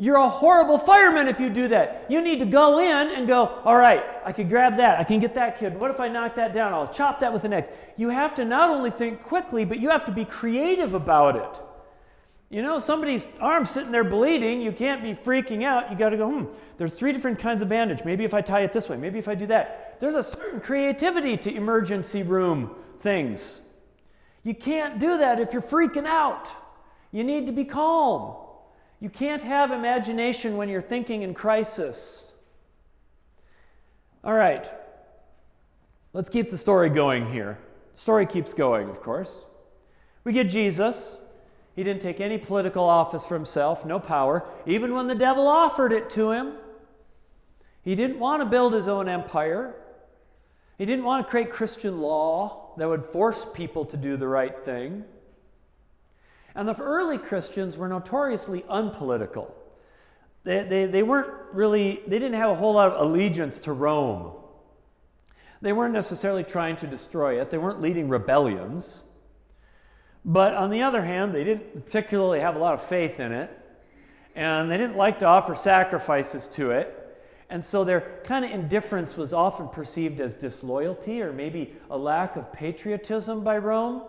You're 0.00 0.18
a 0.18 0.28
horrible 0.28 0.78
fireman 0.78 1.26
if 1.26 1.40
you 1.40 1.50
do 1.50 1.66
that. 1.68 2.06
You 2.08 2.20
need 2.20 2.38
to 2.38 2.46
go 2.46 2.78
in 2.78 3.16
and 3.16 3.26
go, 3.26 3.60
all 3.64 3.76
right, 3.76 4.04
I 4.24 4.30
can 4.30 4.48
grab 4.48 4.76
that. 4.76 5.00
I 5.00 5.02
can 5.02 5.18
get 5.18 5.34
that 5.34 5.58
kid. 5.58 5.80
What 5.80 5.90
if 5.90 5.98
I 5.98 6.06
knock 6.06 6.36
that 6.36 6.52
down? 6.52 6.72
I'll 6.72 6.86
chop 6.86 7.18
that 7.18 7.32
with 7.32 7.42
an 7.42 7.54
axe. 7.54 7.72
You 7.96 8.08
have 8.10 8.36
to 8.36 8.44
not 8.44 8.70
only 8.70 8.92
think 8.92 9.20
quickly, 9.20 9.64
but 9.64 9.80
you 9.80 9.90
have 9.90 10.04
to 10.04 10.12
be 10.12 10.24
creative 10.24 10.94
about 10.94 11.34
it. 11.34 11.60
You 12.50 12.62
know, 12.62 12.78
somebody's 12.78 13.26
arm's 13.40 13.70
sitting 13.70 13.92
there 13.92 14.04
bleeding. 14.04 14.62
You 14.62 14.72
can't 14.72 15.02
be 15.02 15.14
freaking 15.14 15.64
out. 15.64 15.90
You 15.90 15.98
got 15.98 16.10
to 16.10 16.16
go, 16.16 16.30
hmm, 16.30 16.44
there's 16.78 16.94
three 16.94 17.12
different 17.12 17.38
kinds 17.38 17.60
of 17.60 17.68
bandage. 17.68 18.04
Maybe 18.04 18.24
if 18.24 18.32
I 18.32 18.40
tie 18.40 18.62
it 18.62 18.72
this 18.72 18.88
way, 18.88 18.96
maybe 18.96 19.18
if 19.18 19.28
I 19.28 19.34
do 19.34 19.46
that. 19.46 20.00
There's 20.00 20.14
a 20.14 20.22
certain 20.22 20.60
creativity 20.60 21.36
to 21.36 21.54
emergency 21.54 22.22
room 22.22 22.74
things. 23.00 23.60
You 24.44 24.54
can't 24.54 24.98
do 24.98 25.18
that 25.18 25.40
if 25.40 25.52
you're 25.52 25.60
freaking 25.60 26.06
out. 26.06 26.50
You 27.12 27.22
need 27.22 27.46
to 27.46 27.52
be 27.52 27.64
calm. 27.64 28.36
You 29.00 29.10
can't 29.10 29.42
have 29.42 29.70
imagination 29.70 30.56
when 30.56 30.68
you're 30.68 30.80
thinking 30.80 31.22
in 31.22 31.34
crisis. 31.34 32.32
All 34.24 34.34
right, 34.34 34.68
let's 36.12 36.28
keep 36.28 36.50
the 36.50 36.58
story 36.58 36.88
going 36.90 37.30
here. 37.30 37.58
The 37.94 38.00
story 38.00 38.26
keeps 38.26 38.54
going, 38.54 38.88
of 38.88 39.00
course. 39.00 39.44
We 40.24 40.32
get 40.32 40.48
Jesus. 40.48 41.18
He 41.78 41.84
didn't 41.84 42.02
take 42.02 42.20
any 42.20 42.38
political 42.38 42.82
office 42.82 43.24
for 43.24 43.34
himself, 43.34 43.84
no 43.84 44.00
power, 44.00 44.44
even 44.66 44.94
when 44.94 45.06
the 45.06 45.14
devil 45.14 45.46
offered 45.46 45.92
it 45.92 46.10
to 46.10 46.32
him. 46.32 46.54
He 47.84 47.94
didn't 47.94 48.18
want 48.18 48.42
to 48.42 48.46
build 48.46 48.72
his 48.72 48.88
own 48.88 49.08
empire. 49.08 49.76
He 50.76 50.84
didn't 50.84 51.04
want 51.04 51.24
to 51.24 51.30
create 51.30 51.52
Christian 51.52 52.00
law 52.00 52.74
that 52.78 52.88
would 52.88 53.04
force 53.12 53.46
people 53.54 53.84
to 53.84 53.96
do 53.96 54.16
the 54.16 54.26
right 54.26 54.58
thing. 54.64 55.04
And 56.56 56.68
the 56.68 56.74
early 56.82 57.16
Christians 57.16 57.76
were 57.76 57.86
notoriously 57.86 58.64
unpolitical. 58.68 59.54
They, 60.42 60.64
they, 60.64 60.86
they 60.86 61.04
weren't 61.04 61.30
really, 61.52 62.00
they 62.08 62.18
didn't 62.18 62.40
have 62.40 62.50
a 62.50 62.56
whole 62.56 62.72
lot 62.72 62.90
of 62.90 63.00
allegiance 63.06 63.60
to 63.60 63.72
Rome. 63.72 64.32
They 65.62 65.72
weren't 65.72 65.94
necessarily 65.94 66.42
trying 66.42 66.74
to 66.78 66.88
destroy 66.88 67.40
it, 67.40 67.50
they 67.50 67.58
weren't 67.58 67.80
leading 67.80 68.08
rebellions. 68.08 69.04
But 70.24 70.54
on 70.54 70.70
the 70.70 70.82
other 70.82 71.02
hand, 71.04 71.34
they 71.34 71.44
didn't 71.44 71.84
particularly 71.84 72.40
have 72.40 72.56
a 72.56 72.58
lot 72.58 72.74
of 72.74 72.82
faith 72.82 73.20
in 73.20 73.32
it. 73.32 73.50
and 74.34 74.70
they 74.70 74.76
didn't 74.76 74.96
like 74.96 75.18
to 75.18 75.26
offer 75.26 75.56
sacrifices 75.56 76.46
to 76.46 76.70
it. 76.70 76.94
And 77.50 77.64
so 77.64 77.82
their 77.82 78.20
kind 78.24 78.44
of 78.44 78.52
indifference 78.52 79.16
was 79.16 79.32
often 79.32 79.68
perceived 79.68 80.20
as 80.20 80.34
disloyalty 80.34 81.22
or 81.22 81.32
maybe 81.32 81.74
a 81.90 81.98
lack 81.98 82.36
of 82.36 82.52
patriotism 82.52 83.42
by 83.42 83.58
Rome. 83.58 84.02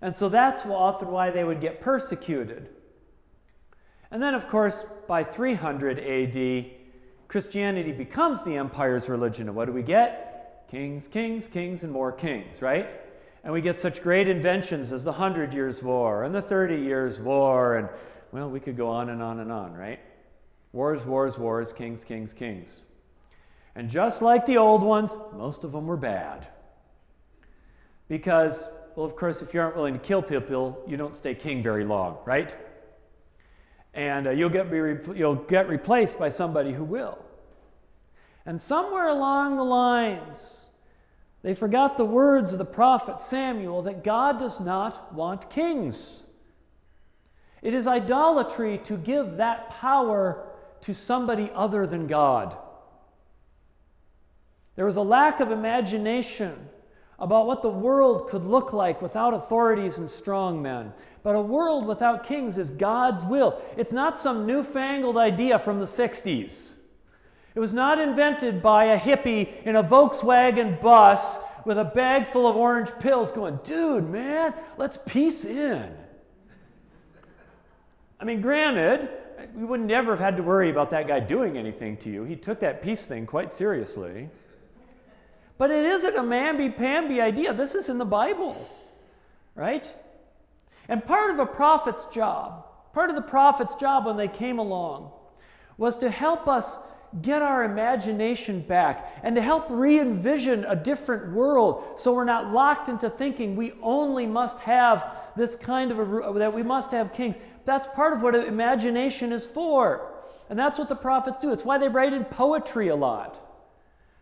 And 0.00 0.14
so 0.16 0.28
that's 0.28 0.64
often 0.64 1.08
why 1.08 1.30
they 1.30 1.44
would 1.44 1.60
get 1.60 1.80
persecuted. 1.80 2.70
And 4.10 4.22
then, 4.22 4.34
of 4.34 4.48
course, 4.48 4.86
by 5.06 5.22
300 5.24 5.98
AD, 5.98 6.70
Christianity 7.28 7.92
becomes 7.92 8.42
the 8.44 8.56
empire's 8.56 9.08
religion. 9.08 9.48
And 9.48 9.56
what 9.56 9.66
do 9.66 9.72
we 9.72 9.82
get? 9.82 10.66
Kings, 10.70 11.08
kings, 11.08 11.46
kings, 11.46 11.82
and 11.82 11.92
more 11.92 12.12
kings, 12.12 12.62
right? 12.62 12.88
And 13.46 13.52
we 13.52 13.60
get 13.60 13.78
such 13.78 14.02
great 14.02 14.26
inventions 14.26 14.92
as 14.92 15.04
the 15.04 15.12
Hundred 15.12 15.54
Years' 15.54 15.80
War 15.80 16.24
and 16.24 16.34
the 16.34 16.42
Thirty 16.42 16.82
Years' 16.82 17.20
War, 17.20 17.76
and 17.76 17.88
well, 18.32 18.50
we 18.50 18.58
could 18.58 18.76
go 18.76 18.88
on 18.88 19.10
and 19.10 19.22
on 19.22 19.38
and 19.38 19.52
on, 19.52 19.72
right? 19.72 20.00
Wars, 20.72 21.06
wars, 21.06 21.38
wars, 21.38 21.72
kings, 21.72 22.02
kings, 22.02 22.32
kings. 22.32 22.80
And 23.76 23.88
just 23.88 24.20
like 24.20 24.46
the 24.46 24.56
old 24.56 24.82
ones, 24.82 25.16
most 25.32 25.62
of 25.62 25.70
them 25.70 25.86
were 25.86 25.96
bad. 25.96 26.48
Because, 28.08 28.64
well, 28.96 29.06
of 29.06 29.14
course, 29.14 29.42
if 29.42 29.54
you 29.54 29.60
aren't 29.60 29.76
willing 29.76 29.94
to 29.94 30.00
kill 30.00 30.22
people, 30.22 30.82
you 30.88 30.96
don't 30.96 31.14
stay 31.14 31.32
king 31.32 31.62
very 31.62 31.84
long, 31.84 32.18
right? 32.24 32.52
And 33.94 34.26
uh, 34.26 34.30
you'll, 34.30 34.50
get 34.50 34.72
you'll 34.72 35.36
get 35.36 35.68
replaced 35.68 36.18
by 36.18 36.30
somebody 36.30 36.72
who 36.72 36.82
will. 36.82 37.24
And 38.44 38.60
somewhere 38.60 39.06
along 39.06 39.56
the 39.56 39.64
lines, 39.64 40.65
they 41.46 41.54
forgot 41.54 41.96
the 41.96 42.04
words 42.04 42.52
of 42.52 42.58
the 42.58 42.64
prophet 42.64 43.20
Samuel 43.20 43.82
that 43.82 44.02
God 44.02 44.40
does 44.40 44.58
not 44.58 45.14
want 45.14 45.48
kings. 45.48 46.24
It 47.62 47.72
is 47.72 47.86
idolatry 47.86 48.78
to 48.78 48.96
give 48.96 49.36
that 49.36 49.70
power 49.70 50.48
to 50.80 50.92
somebody 50.92 51.48
other 51.54 51.86
than 51.86 52.08
God. 52.08 52.56
There 54.74 54.86
was 54.86 54.96
a 54.96 55.02
lack 55.02 55.38
of 55.38 55.52
imagination 55.52 56.68
about 57.20 57.46
what 57.46 57.62
the 57.62 57.70
world 57.70 58.28
could 58.28 58.44
look 58.44 58.72
like 58.72 59.00
without 59.00 59.32
authorities 59.32 59.98
and 59.98 60.10
strong 60.10 60.60
men. 60.60 60.92
But 61.22 61.36
a 61.36 61.40
world 61.40 61.86
without 61.86 62.26
kings 62.26 62.58
is 62.58 62.72
God's 62.72 63.22
will. 63.22 63.62
It's 63.76 63.92
not 63.92 64.18
some 64.18 64.46
newfangled 64.46 65.16
idea 65.16 65.60
from 65.60 65.78
the 65.78 65.86
60s. 65.86 66.72
It 67.56 67.60
was 67.60 67.72
not 67.72 67.98
invented 67.98 68.62
by 68.62 68.84
a 68.84 69.00
hippie 69.00 69.48
in 69.64 69.76
a 69.76 69.82
Volkswagen 69.82 70.78
bus 70.78 71.38
with 71.64 71.78
a 71.78 71.84
bag 71.84 72.28
full 72.28 72.46
of 72.46 72.54
orange 72.54 72.90
pills 73.00 73.32
going, 73.32 73.58
dude, 73.64 74.10
man, 74.10 74.52
let's 74.76 74.98
peace 75.06 75.46
in. 75.46 75.90
I 78.20 78.24
mean, 78.24 78.42
granted, 78.42 79.08
we 79.54 79.64
would 79.64 79.80
never 79.80 80.10
have 80.10 80.20
had 80.20 80.36
to 80.36 80.42
worry 80.42 80.68
about 80.70 80.90
that 80.90 81.08
guy 81.08 81.18
doing 81.18 81.56
anything 81.56 81.96
to 81.98 82.10
you. 82.10 82.24
He 82.24 82.36
took 82.36 82.60
that 82.60 82.82
peace 82.82 83.06
thing 83.06 83.24
quite 83.24 83.54
seriously. 83.54 84.28
But 85.56 85.70
it 85.70 85.86
isn't 85.86 86.14
a 86.14 86.22
mamby-pamby 86.22 87.22
idea. 87.22 87.54
This 87.54 87.74
is 87.74 87.88
in 87.88 87.96
the 87.96 88.04
Bible, 88.04 88.68
right? 89.54 89.90
And 90.90 91.02
part 91.02 91.30
of 91.30 91.38
a 91.38 91.46
prophet's 91.46 92.04
job, 92.06 92.66
part 92.92 93.08
of 93.08 93.16
the 93.16 93.22
prophet's 93.22 93.74
job 93.76 94.04
when 94.04 94.18
they 94.18 94.28
came 94.28 94.58
along, 94.58 95.10
was 95.78 95.96
to 95.98 96.10
help 96.10 96.48
us 96.48 96.78
get 97.22 97.42
our 97.42 97.64
imagination 97.64 98.60
back 98.60 99.18
and 99.22 99.34
to 99.36 99.42
help 99.42 99.66
re 99.68 100.00
envision 100.00 100.64
a 100.66 100.76
different 100.76 101.32
world 101.32 101.84
so 101.96 102.12
we're 102.12 102.24
not 102.24 102.52
locked 102.52 102.88
into 102.88 103.08
thinking 103.08 103.56
we 103.56 103.72
only 103.82 104.26
must 104.26 104.58
have 104.60 105.04
this 105.36 105.54
kind 105.54 105.90
of 105.90 105.98
a, 105.98 106.38
that 106.38 106.52
we 106.52 106.62
must 106.62 106.90
have 106.90 107.12
kings. 107.12 107.36
That's 107.64 107.86
part 107.88 108.12
of 108.12 108.22
what 108.22 108.34
imagination 108.34 109.32
is 109.32 109.46
for. 109.46 110.12
And 110.48 110.58
that's 110.58 110.78
what 110.78 110.88
the 110.88 110.96
prophets 110.96 111.38
do. 111.40 111.52
It's 111.52 111.64
why 111.64 111.78
they 111.78 111.88
write 111.88 112.12
in 112.12 112.24
poetry 112.24 112.88
a 112.88 112.96
lot. 112.96 113.40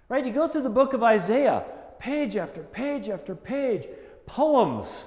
Right? 0.09 0.25
You 0.25 0.33
go 0.33 0.49
through 0.49 0.63
the 0.63 0.71
book 0.71 0.93
of 0.93 1.03
Isaiah, 1.03 1.65
page 1.99 2.37
after 2.37 2.63
page 2.63 3.09
after 3.09 3.35
page, 3.35 3.87
poems. 4.27 5.07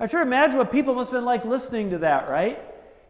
I 0.00 0.06
to 0.06 0.20
imagine 0.20 0.58
what 0.58 0.72
people 0.72 0.94
must 0.94 1.10
have 1.10 1.18
been 1.18 1.24
like 1.24 1.44
listening 1.44 1.90
to 1.90 1.98
that, 1.98 2.28
right? 2.28 2.58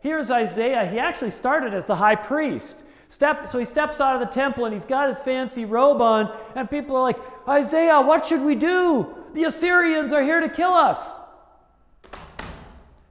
Here's 0.00 0.30
Isaiah. 0.30 0.86
He 0.86 0.98
actually 0.98 1.30
started 1.30 1.72
as 1.72 1.86
the 1.86 1.96
high 1.96 2.16
priest. 2.16 2.82
Step, 3.12 3.46
so 3.46 3.58
he 3.58 3.66
steps 3.66 4.00
out 4.00 4.14
of 4.14 4.26
the 4.26 4.34
temple 4.34 4.64
and 4.64 4.72
he's 4.72 4.86
got 4.86 5.10
his 5.10 5.20
fancy 5.20 5.66
robe 5.66 6.00
on, 6.00 6.34
and 6.56 6.70
people 6.70 6.96
are 6.96 7.02
like, 7.02 7.18
Isaiah, 7.46 8.00
what 8.00 8.24
should 8.24 8.40
we 8.40 8.54
do? 8.54 9.06
The 9.34 9.44
Assyrians 9.44 10.14
are 10.14 10.22
here 10.22 10.40
to 10.40 10.48
kill 10.48 10.72
us. 10.72 11.10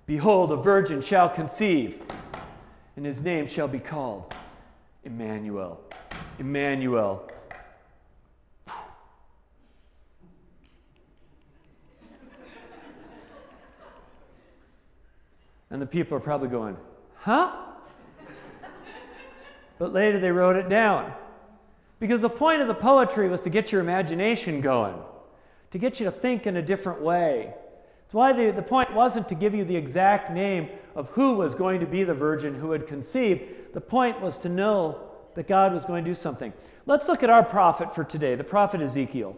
Behold, 0.08 0.52
a 0.52 0.56
virgin 0.56 1.02
shall 1.02 1.30
conceive, 1.30 2.02
and 2.96 3.06
his 3.06 3.22
name 3.22 3.46
shall 3.46 3.68
be 3.68 3.78
called 3.78 4.34
Emmanuel. 5.04 5.80
Emmanuel. 6.40 7.30
And 15.70 15.80
the 15.80 15.86
people 15.86 16.18
are 16.18 16.20
probably 16.20 16.50
going, 16.50 16.76
huh? 17.18 17.68
But 19.82 19.94
later 19.94 20.20
they 20.20 20.30
wrote 20.30 20.56
it 20.56 20.70
down. 20.70 21.12
Because 22.00 22.22
the 22.22 22.30
point 22.30 22.62
of 22.62 22.68
the 22.68 22.74
poetry 22.76 23.28
was 23.28 23.42
to 23.42 23.50
get 23.50 23.72
your 23.72 23.82
imagination 23.82 24.62
going, 24.62 24.94
to 25.72 25.80
get 25.80 26.00
you 26.00 26.06
to 26.06 26.12
think 26.12 26.46
in 26.46 26.58
a 26.58 26.62
different 26.62 27.02
way. 27.02 27.52
It's 28.06 28.14
why 28.14 28.32
the, 28.32 28.52
the 28.52 28.62
point 28.62 28.94
wasn't 28.94 29.28
to 29.30 29.34
give 29.34 29.56
you 29.56 29.66
the 29.66 29.76
exact 29.76 30.30
name 30.30 30.70
of 30.94 31.10
who 31.10 31.34
was 31.34 31.56
going 31.56 31.80
to 31.80 31.88
be 31.88 32.04
the 32.04 32.14
virgin 32.14 32.54
who 32.54 32.70
had 32.70 32.86
conceived. 32.86 33.42
The 33.74 33.82
point 33.82 34.22
was 34.22 34.38
to 34.40 34.50
know 34.50 35.00
that 35.34 35.48
God 35.48 35.74
was 35.74 35.84
going 35.84 36.06
to 36.06 36.12
do 36.12 36.16
something. 36.16 36.54
Let's 36.86 37.08
look 37.08 37.24
at 37.24 37.32
our 37.32 37.44
prophet 37.44 37.96
for 37.96 38.04
today, 38.04 38.36
the 38.36 38.44
prophet 38.44 38.82
Ezekiel. 38.82 39.36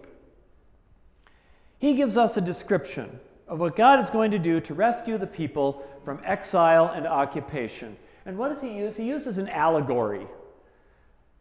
He 1.80 1.94
gives 1.94 2.18
us 2.18 2.36
a 2.36 2.42
description 2.42 3.18
of 3.48 3.62
what 3.62 3.78
God 3.78 4.04
is 4.04 4.10
going 4.10 4.32
to 4.32 4.40
do 4.40 4.60
to 4.60 4.74
rescue 4.74 5.18
the 5.18 5.26
people 5.26 5.88
from 6.04 6.20
exile 6.26 6.92
and 6.94 7.08
occupation. 7.08 7.96
And 8.26 8.38
what 8.38 8.50
does 8.50 8.62
he 8.62 8.70
use? 8.70 8.96
He 8.96 9.04
uses 9.04 9.38
an 9.38 9.50
allegory. 9.50 10.28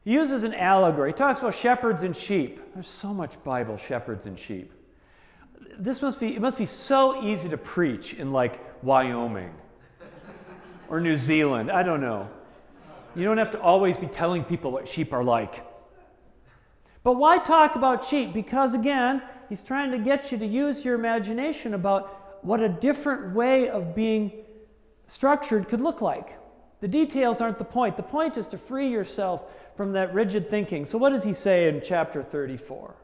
He 0.05 0.13
uses 0.13 0.43
an 0.45 0.55
allegory. 0.55 1.11
He 1.11 1.17
talks 1.17 1.41
about 1.41 1.55
shepherds 1.55 2.03
and 2.03 2.17
sheep. 2.17 2.61
There's 2.75 2.89
so 2.89 3.15
much 3.15 3.43
Bible, 3.45 3.77
shepherds 3.77 4.27
and 4.27 4.39
sheep. 4.39 4.73
This 5.79 6.03
must 6.03 6.19
be, 6.19 6.35
it 6.35 6.41
must 6.41 6.59
be 6.59 6.67
so 6.67 7.23
easy 7.23 7.49
to 7.49 7.57
preach 7.57 8.15
in 8.15 8.33
like 8.33 8.61
Wyoming 8.83 9.55
or 10.89 11.01
New 11.01 11.17
Zealand. 11.17 11.71
I 11.71 11.83
don't 11.83 12.01
know. 12.01 12.29
You 13.15 13.25
don't 13.25 13.39
have 13.39 13.53
to 13.53 13.61
always 13.61 13.97
be 13.97 14.07
telling 14.07 14.43
people 14.43 14.73
what 14.73 14.89
sheep 14.89 15.13
are 15.13 15.23
like. 15.23 15.65
But 17.05 17.15
why 17.15 17.39
talk 17.39 17.77
about 17.77 18.05
sheep? 18.05 18.33
Because 18.33 18.75
again, 18.75 19.23
he's 19.49 19.63
trying 19.63 19.91
to 19.93 19.99
get 19.99 20.33
you 20.33 20.39
to 20.39 20.47
use 20.47 20.85
your 20.85 20.95
imagination 20.95 21.75
about 21.75 22.45
what 22.45 22.61
a 22.61 22.69
different 22.69 23.35
way 23.35 23.69
of 23.69 23.95
being 23.95 24.33
structured 25.07 25.69
could 25.69 25.81
look 25.81 26.01
like. 26.01 26.39
The 26.83 26.89
details 26.89 27.41
aren't 27.41 27.59
the 27.59 27.65
point. 27.65 27.97
The 27.97 28.03
point 28.03 28.37
is 28.37 28.49
to 28.49 28.59
free 28.59 28.89
yourself 28.89 29.45
from 29.77 29.93
that 29.93 30.13
rigid 30.13 30.51
thinking. 30.51 30.85
So, 30.85 30.99
what 30.99 31.11
does 31.11 31.23
he 31.23 31.33
say 31.33 31.69
in 31.69 31.81
chapter 31.81 32.25
34? 32.25 32.97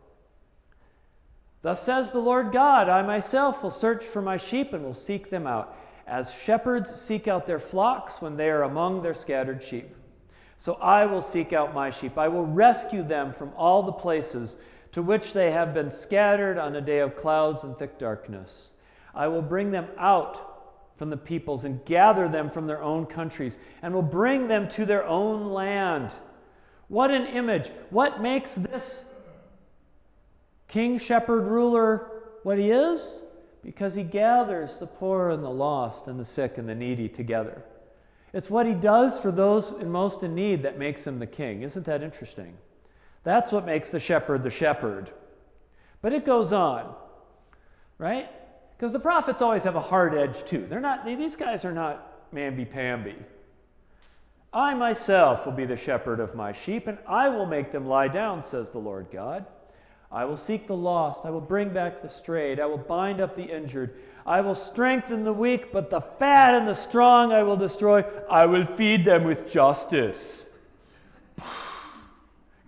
Thus 1.63 1.81
says 1.81 2.11
the 2.11 2.19
Lord 2.19 2.51
God, 2.51 2.89
I 2.89 3.03
myself 3.03 3.63
will 3.63 3.71
search 3.71 4.05
for 4.05 4.21
my 4.21 4.37
sheep 4.37 4.73
and 4.73 4.83
will 4.83 4.95
seek 4.95 5.31
them 5.31 5.47
out, 5.47 5.77
as 6.09 6.33
shepherds 6.33 6.93
seek 6.93 7.29
out 7.29 7.47
their 7.47 7.61
flocks 7.61 8.21
when 8.21 8.37
they 8.37 8.51
are 8.51 8.65
among 8.65 9.01
their 9.01 9.15
scattered 9.15 9.63
sheep. 9.63 9.95
So 10.57 10.75
I 10.75 11.07
will 11.07 11.23
seek 11.23 11.53
out 11.53 11.73
my 11.73 11.91
sheep. 11.91 12.19
I 12.19 12.27
will 12.27 12.47
rescue 12.47 13.05
them 13.05 13.33
from 13.33 13.53
all 13.57 13.85
the 13.85 13.93
places 13.93 14.57
to 14.91 15.03
which 15.03 15.33
they 15.33 15.53
have 15.53 15.73
been 15.73 15.91
scattered 15.91 16.59
on 16.59 16.75
a 16.75 16.81
day 16.81 16.99
of 16.99 17.15
clouds 17.15 17.63
and 17.63 17.79
thick 17.79 17.97
darkness. 17.97 18.73
I 19.15 19.29
will 19.29 19.43
bring 19.43 19.71
them 19.71 19.87
out 19.99 20.48
from 20.99 21.11
the 21.11 21.17
peoples 21.17 21.65
and 21.65 21.85
gather 21.85 22.29
them 22.29 22.51
from 22.51 22.67
their 22.67 22.83
own 22.83 23.07
countries 23.07 23.57
and 23.83 23.95
will 23.95 24.03
bring 24.03 24.49
them 24.49 24.69
to 24.69 24.85
their 24.85 25.07
own 25.07 25.53
land. 25.53 26.13
What 26.89 27.11
an 27.11 27.27
image! 27.27 27.71
What 27.91 28.21
makes 28.21 28.55
this 28.55 29.05
king, 30.67 30.99
shepherd, 30.99 31.47
ruler 31.47 32.11
what 32.43 32.59
he 32.59 32.71
is? 32.71 33.01
Because 33.63 33.95
he 33.95 34.03
gathers 34.03 34.79
the 34.79 34.87
poor 34.87 35.31
and 35.31 35.43
the 35.43 35.51
lost 35.51 36.09
and 36.09 36.19
the 36.19 36.25
sick 36.25 36.59
and 36.59 36.69
the 36.69 36.75
needy 36.75 37.09
together. 37.09 37.63
It's 38.33 38.51
what 38.51 38.67
he 38.67 38.75
does 38.75 39.19
for 39.19 39.31
those 39.31 39.71
in 39.81 39.91
most 39.91 40.23
in 40.23 40.35
need 40.35 40.63
that 40.65 40.79
makes 40.79 41.07
him 41.07 41.19
the 41.19 41.27
king. 41.27 41.63
Isn't 41.63 41.87
that 41.87 42.03
interesting? 42.03 42.57
That's 43.25 43.53
what 43.53 43.67
makes 43.67 43.91
the 43.91 44.01
shepherd 44.01 44.43
the 44.43 44.51
shepherd. 44.51 45.11
But 46.03 46.13
it 46.13 46.25
goes 46.25 46.53
on, 46.53 46.95
right? 47.99 48.31
Because 48.79 48.93
the 48.93 49.01
prophets 49.01 49.43
always 49.43 49.65
have 49.65 49.75
a 49.75 49.81
hard 49.81 50.15
edge 50.15 50.45
too. 50.45 50.65
They're 50.71 50.79
not, 50.79 51.05
these 51.05 51.35
guys 51.35 51.65
are 51.65 51.73
not 51.73 52.33
mamby-pamby. 52.33 53.17
I 54.53 54.73
myself 54.75 55.45
will 55.45 55.53
be 55.53 55.67
the 55.67 55.77
shepherd 55.77 56.21
of 56.21 56.37
my 56.37 56.53
sheep, 56.53 56.87
and 56.87 56.97
I 57.07 57.29
will 57.29 57.45
make 57.45 57.73
them 57.73 57.89
lie 57.89 58.07
down, 58.07 58.43
says 58.43 58.71
the 58.71 58.79
Lord 58.79 59.09
God. 59.13 59.45
I 60.13 60.25
will 60.25 60.37
seek 60.37 60.69
the 60.69 60.77
lost. 60.77 61.27
I 61.27 61.31
will 61.31 61.41
bring 61.41 61.71
back 61.71 62.01
the 62.01 62.09
strayed. 62.09 62.61
I 62.61 62.67
will 62.67 62.79
bind 62.79 63.21
up 63.21 63.35
the 63.35 63.43
injured. 63.43 63.97
I 64.25 64.41
will 64.41 64.55
strengthen 64.55 65.25
the 65.25 65.33
weak, 65.33 65.73
but 65.73 65.91
the 65.91 66.01
fat 66.01 66.55
and 66.55 66.69
the 66.69 66.75
strong 66.75 67.33
I 67.33 67.43
will 67.43 67.57
destroy. 67.57 68.05
I 68.31 68.47
will 68.47 68.65
feed 68.65 69.05
them 69.05 69.25
with 69.25 69.51
justice. 69.51 70.47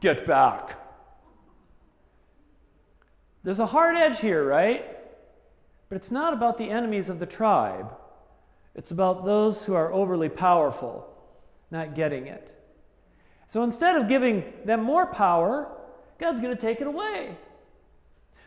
Get 0.00 0.26
back. 0.26 0.76
There's 3.44 3.60
a 3.60 3.66
hard 3.66 3.96
edge 3.96 4.18
here, 4.18 4.44
right? 4.44 4.99
But 5.90 5.96
it's 5.96 6.10
not 6.10 6.32
about 6.32 6.56
the 6.56 6.70
enemies 6.70 7.10
of 7.10 7.18
the 7.18 7.26
tribe. 7.26 7.92
It's 8.74 8.92
about 8.92 9.26
those 9.26 9.64
who 9.64 9.74
are 9.74 9.92
overly 9.92 10.30
powerful 10.30 11.06
not 11.70 11.94
getting 11.94 12.26
it. 12.26 12.52
So 13.46 13.62
instead 13.62 13.96
of 13.96 14.08
giving 14.08 14.44
them 14.64 14.82
more 14.82 15.06
power, 15.06 15.68
God's 16.18 16.40
going 16.40 16.54
to 16.54 16.60
take 16.60 16.80
it 16.80 16.86
away. 16.86 17.36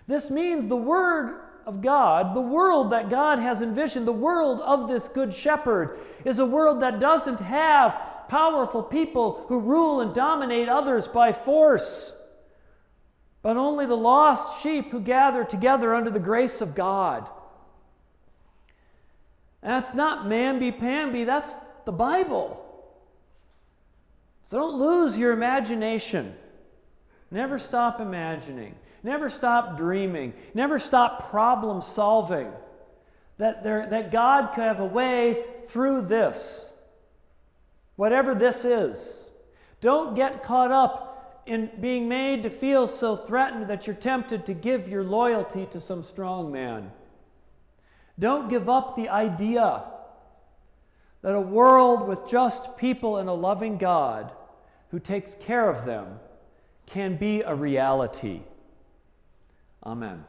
This 0.07 0.29
means 0.29 0.67
the 0.67 0.75
Word 0.75 1.41
of 1.65 1.81
God, 1.81 2.35
the 2.35 2.41
world 2.41 2.91
that 2.91 3.09
God 3.09 3.39
has 3.39 3.61
envisioned, 3.61 4.07
the 4.07 4.11
world 4.11 4.59
of 4.61 4.89
this 4.89 5.07
Good 5.07 5.33
Shepherd, 5.33 5.99
is 6.25 6.39
a 6.39 6.45
world 6.45 6.81
that 6.81 6.99
doesn't 6.99 7.39
have 7.39 7.95
powerful 8.27 8.83
people 8.83 9.45
who 9.47 9.59
rule 9.59 10.01
and 10.01 10.13
dominate 10.13 10.67
others 10.67 11.07
by 11.07 11.31
force, 11.31 12.13
but 13.43 13.57
only 13.57 13.85
the 13.85 13.95
lost 13.95 14.63
sheep 14.63 14.89
who 14.89 15.01
gather 15.01 15.43
together 15.43 15.93
under 15.93 16.09
the 16.09 16.19
grace 16.19 16.61
of 16.61 16.73
God. 16.73 17.29
That's 19.61 19.93
not 19.93 20.25
mamby 20.25 20.79
pamby, 20.79 21.25
that's 21.25 21.53
the 21.85 21.91
Bible. 21.91 22.59
So 24.45 24.57
don't 24.57 24.79
lose 24.79 25.17
your 25.17 25.33
imagination. 25.33 26.33
Never 27.31 27.59
stop 27.59 27.99
imagining. 27.99 28.75
Never 29.03 29.29
stop 29.29 29.77
dreaming. 29.77 30.33
Never 30.53 30.79
stop 30.79 31.29
problem 31.29 31.81
solving. 31.81 32.49
That, 33.39 33.63
there, 33.63 33.87
that 33.89 34.11
God 34.11 34.53
could 34.53 34.63
have 34.63 34.79
a 34.79 34.85
way 34.85 35.43
through 35.67 36.03
this, 36.03 36.67
whatever 37.95 38.35
this 38.35 38.63
is. 38.63 39.27
Don't 39.81 40.13
get 40.15 40.43
caught 40.43 40.71
up 40.71 41.12
in 41.45 41.69
being 41.79 42.07
made 42.07 42.43
to 42.43 42.49
feel 42.49 42.87
so 42.87 43.15
threatened 43.15 43.67
that 43.69 43.85
you're 43.85 43.95
tempted 43.95 44.45
to 44.45 44.53
give 44.53 44.87
your 44.87 45.03
loyalty 45.03 45.67
to 45.71 45.79
some 45.79 46.03
strong 46.03 46.51
man. 46.51 46.91
Don't 48.19 48.49
give 48.49 48.69
up 48.69 48.95
the 48.95 49.09
idea 49.09 49.83
that 51.21 51.35
a 51.35 51.41
world 51.41 52.07
with 52.07 52.27
just 52.27 52.77
people 52.77 53.17
and 53.17 53.29
a 53.29 53.33
loving 53.33 53.77
God 53.77 54.31
who 54.91 54.99
takes 54.99 55.35
care 55.35 55.69
of 55.69 55.85
them 55.85 56.19
can 56.85 57.17
be 57.17 57.41
a 57.41 57.55
reality. 57.55 58.41
Amen. 59.85 60.23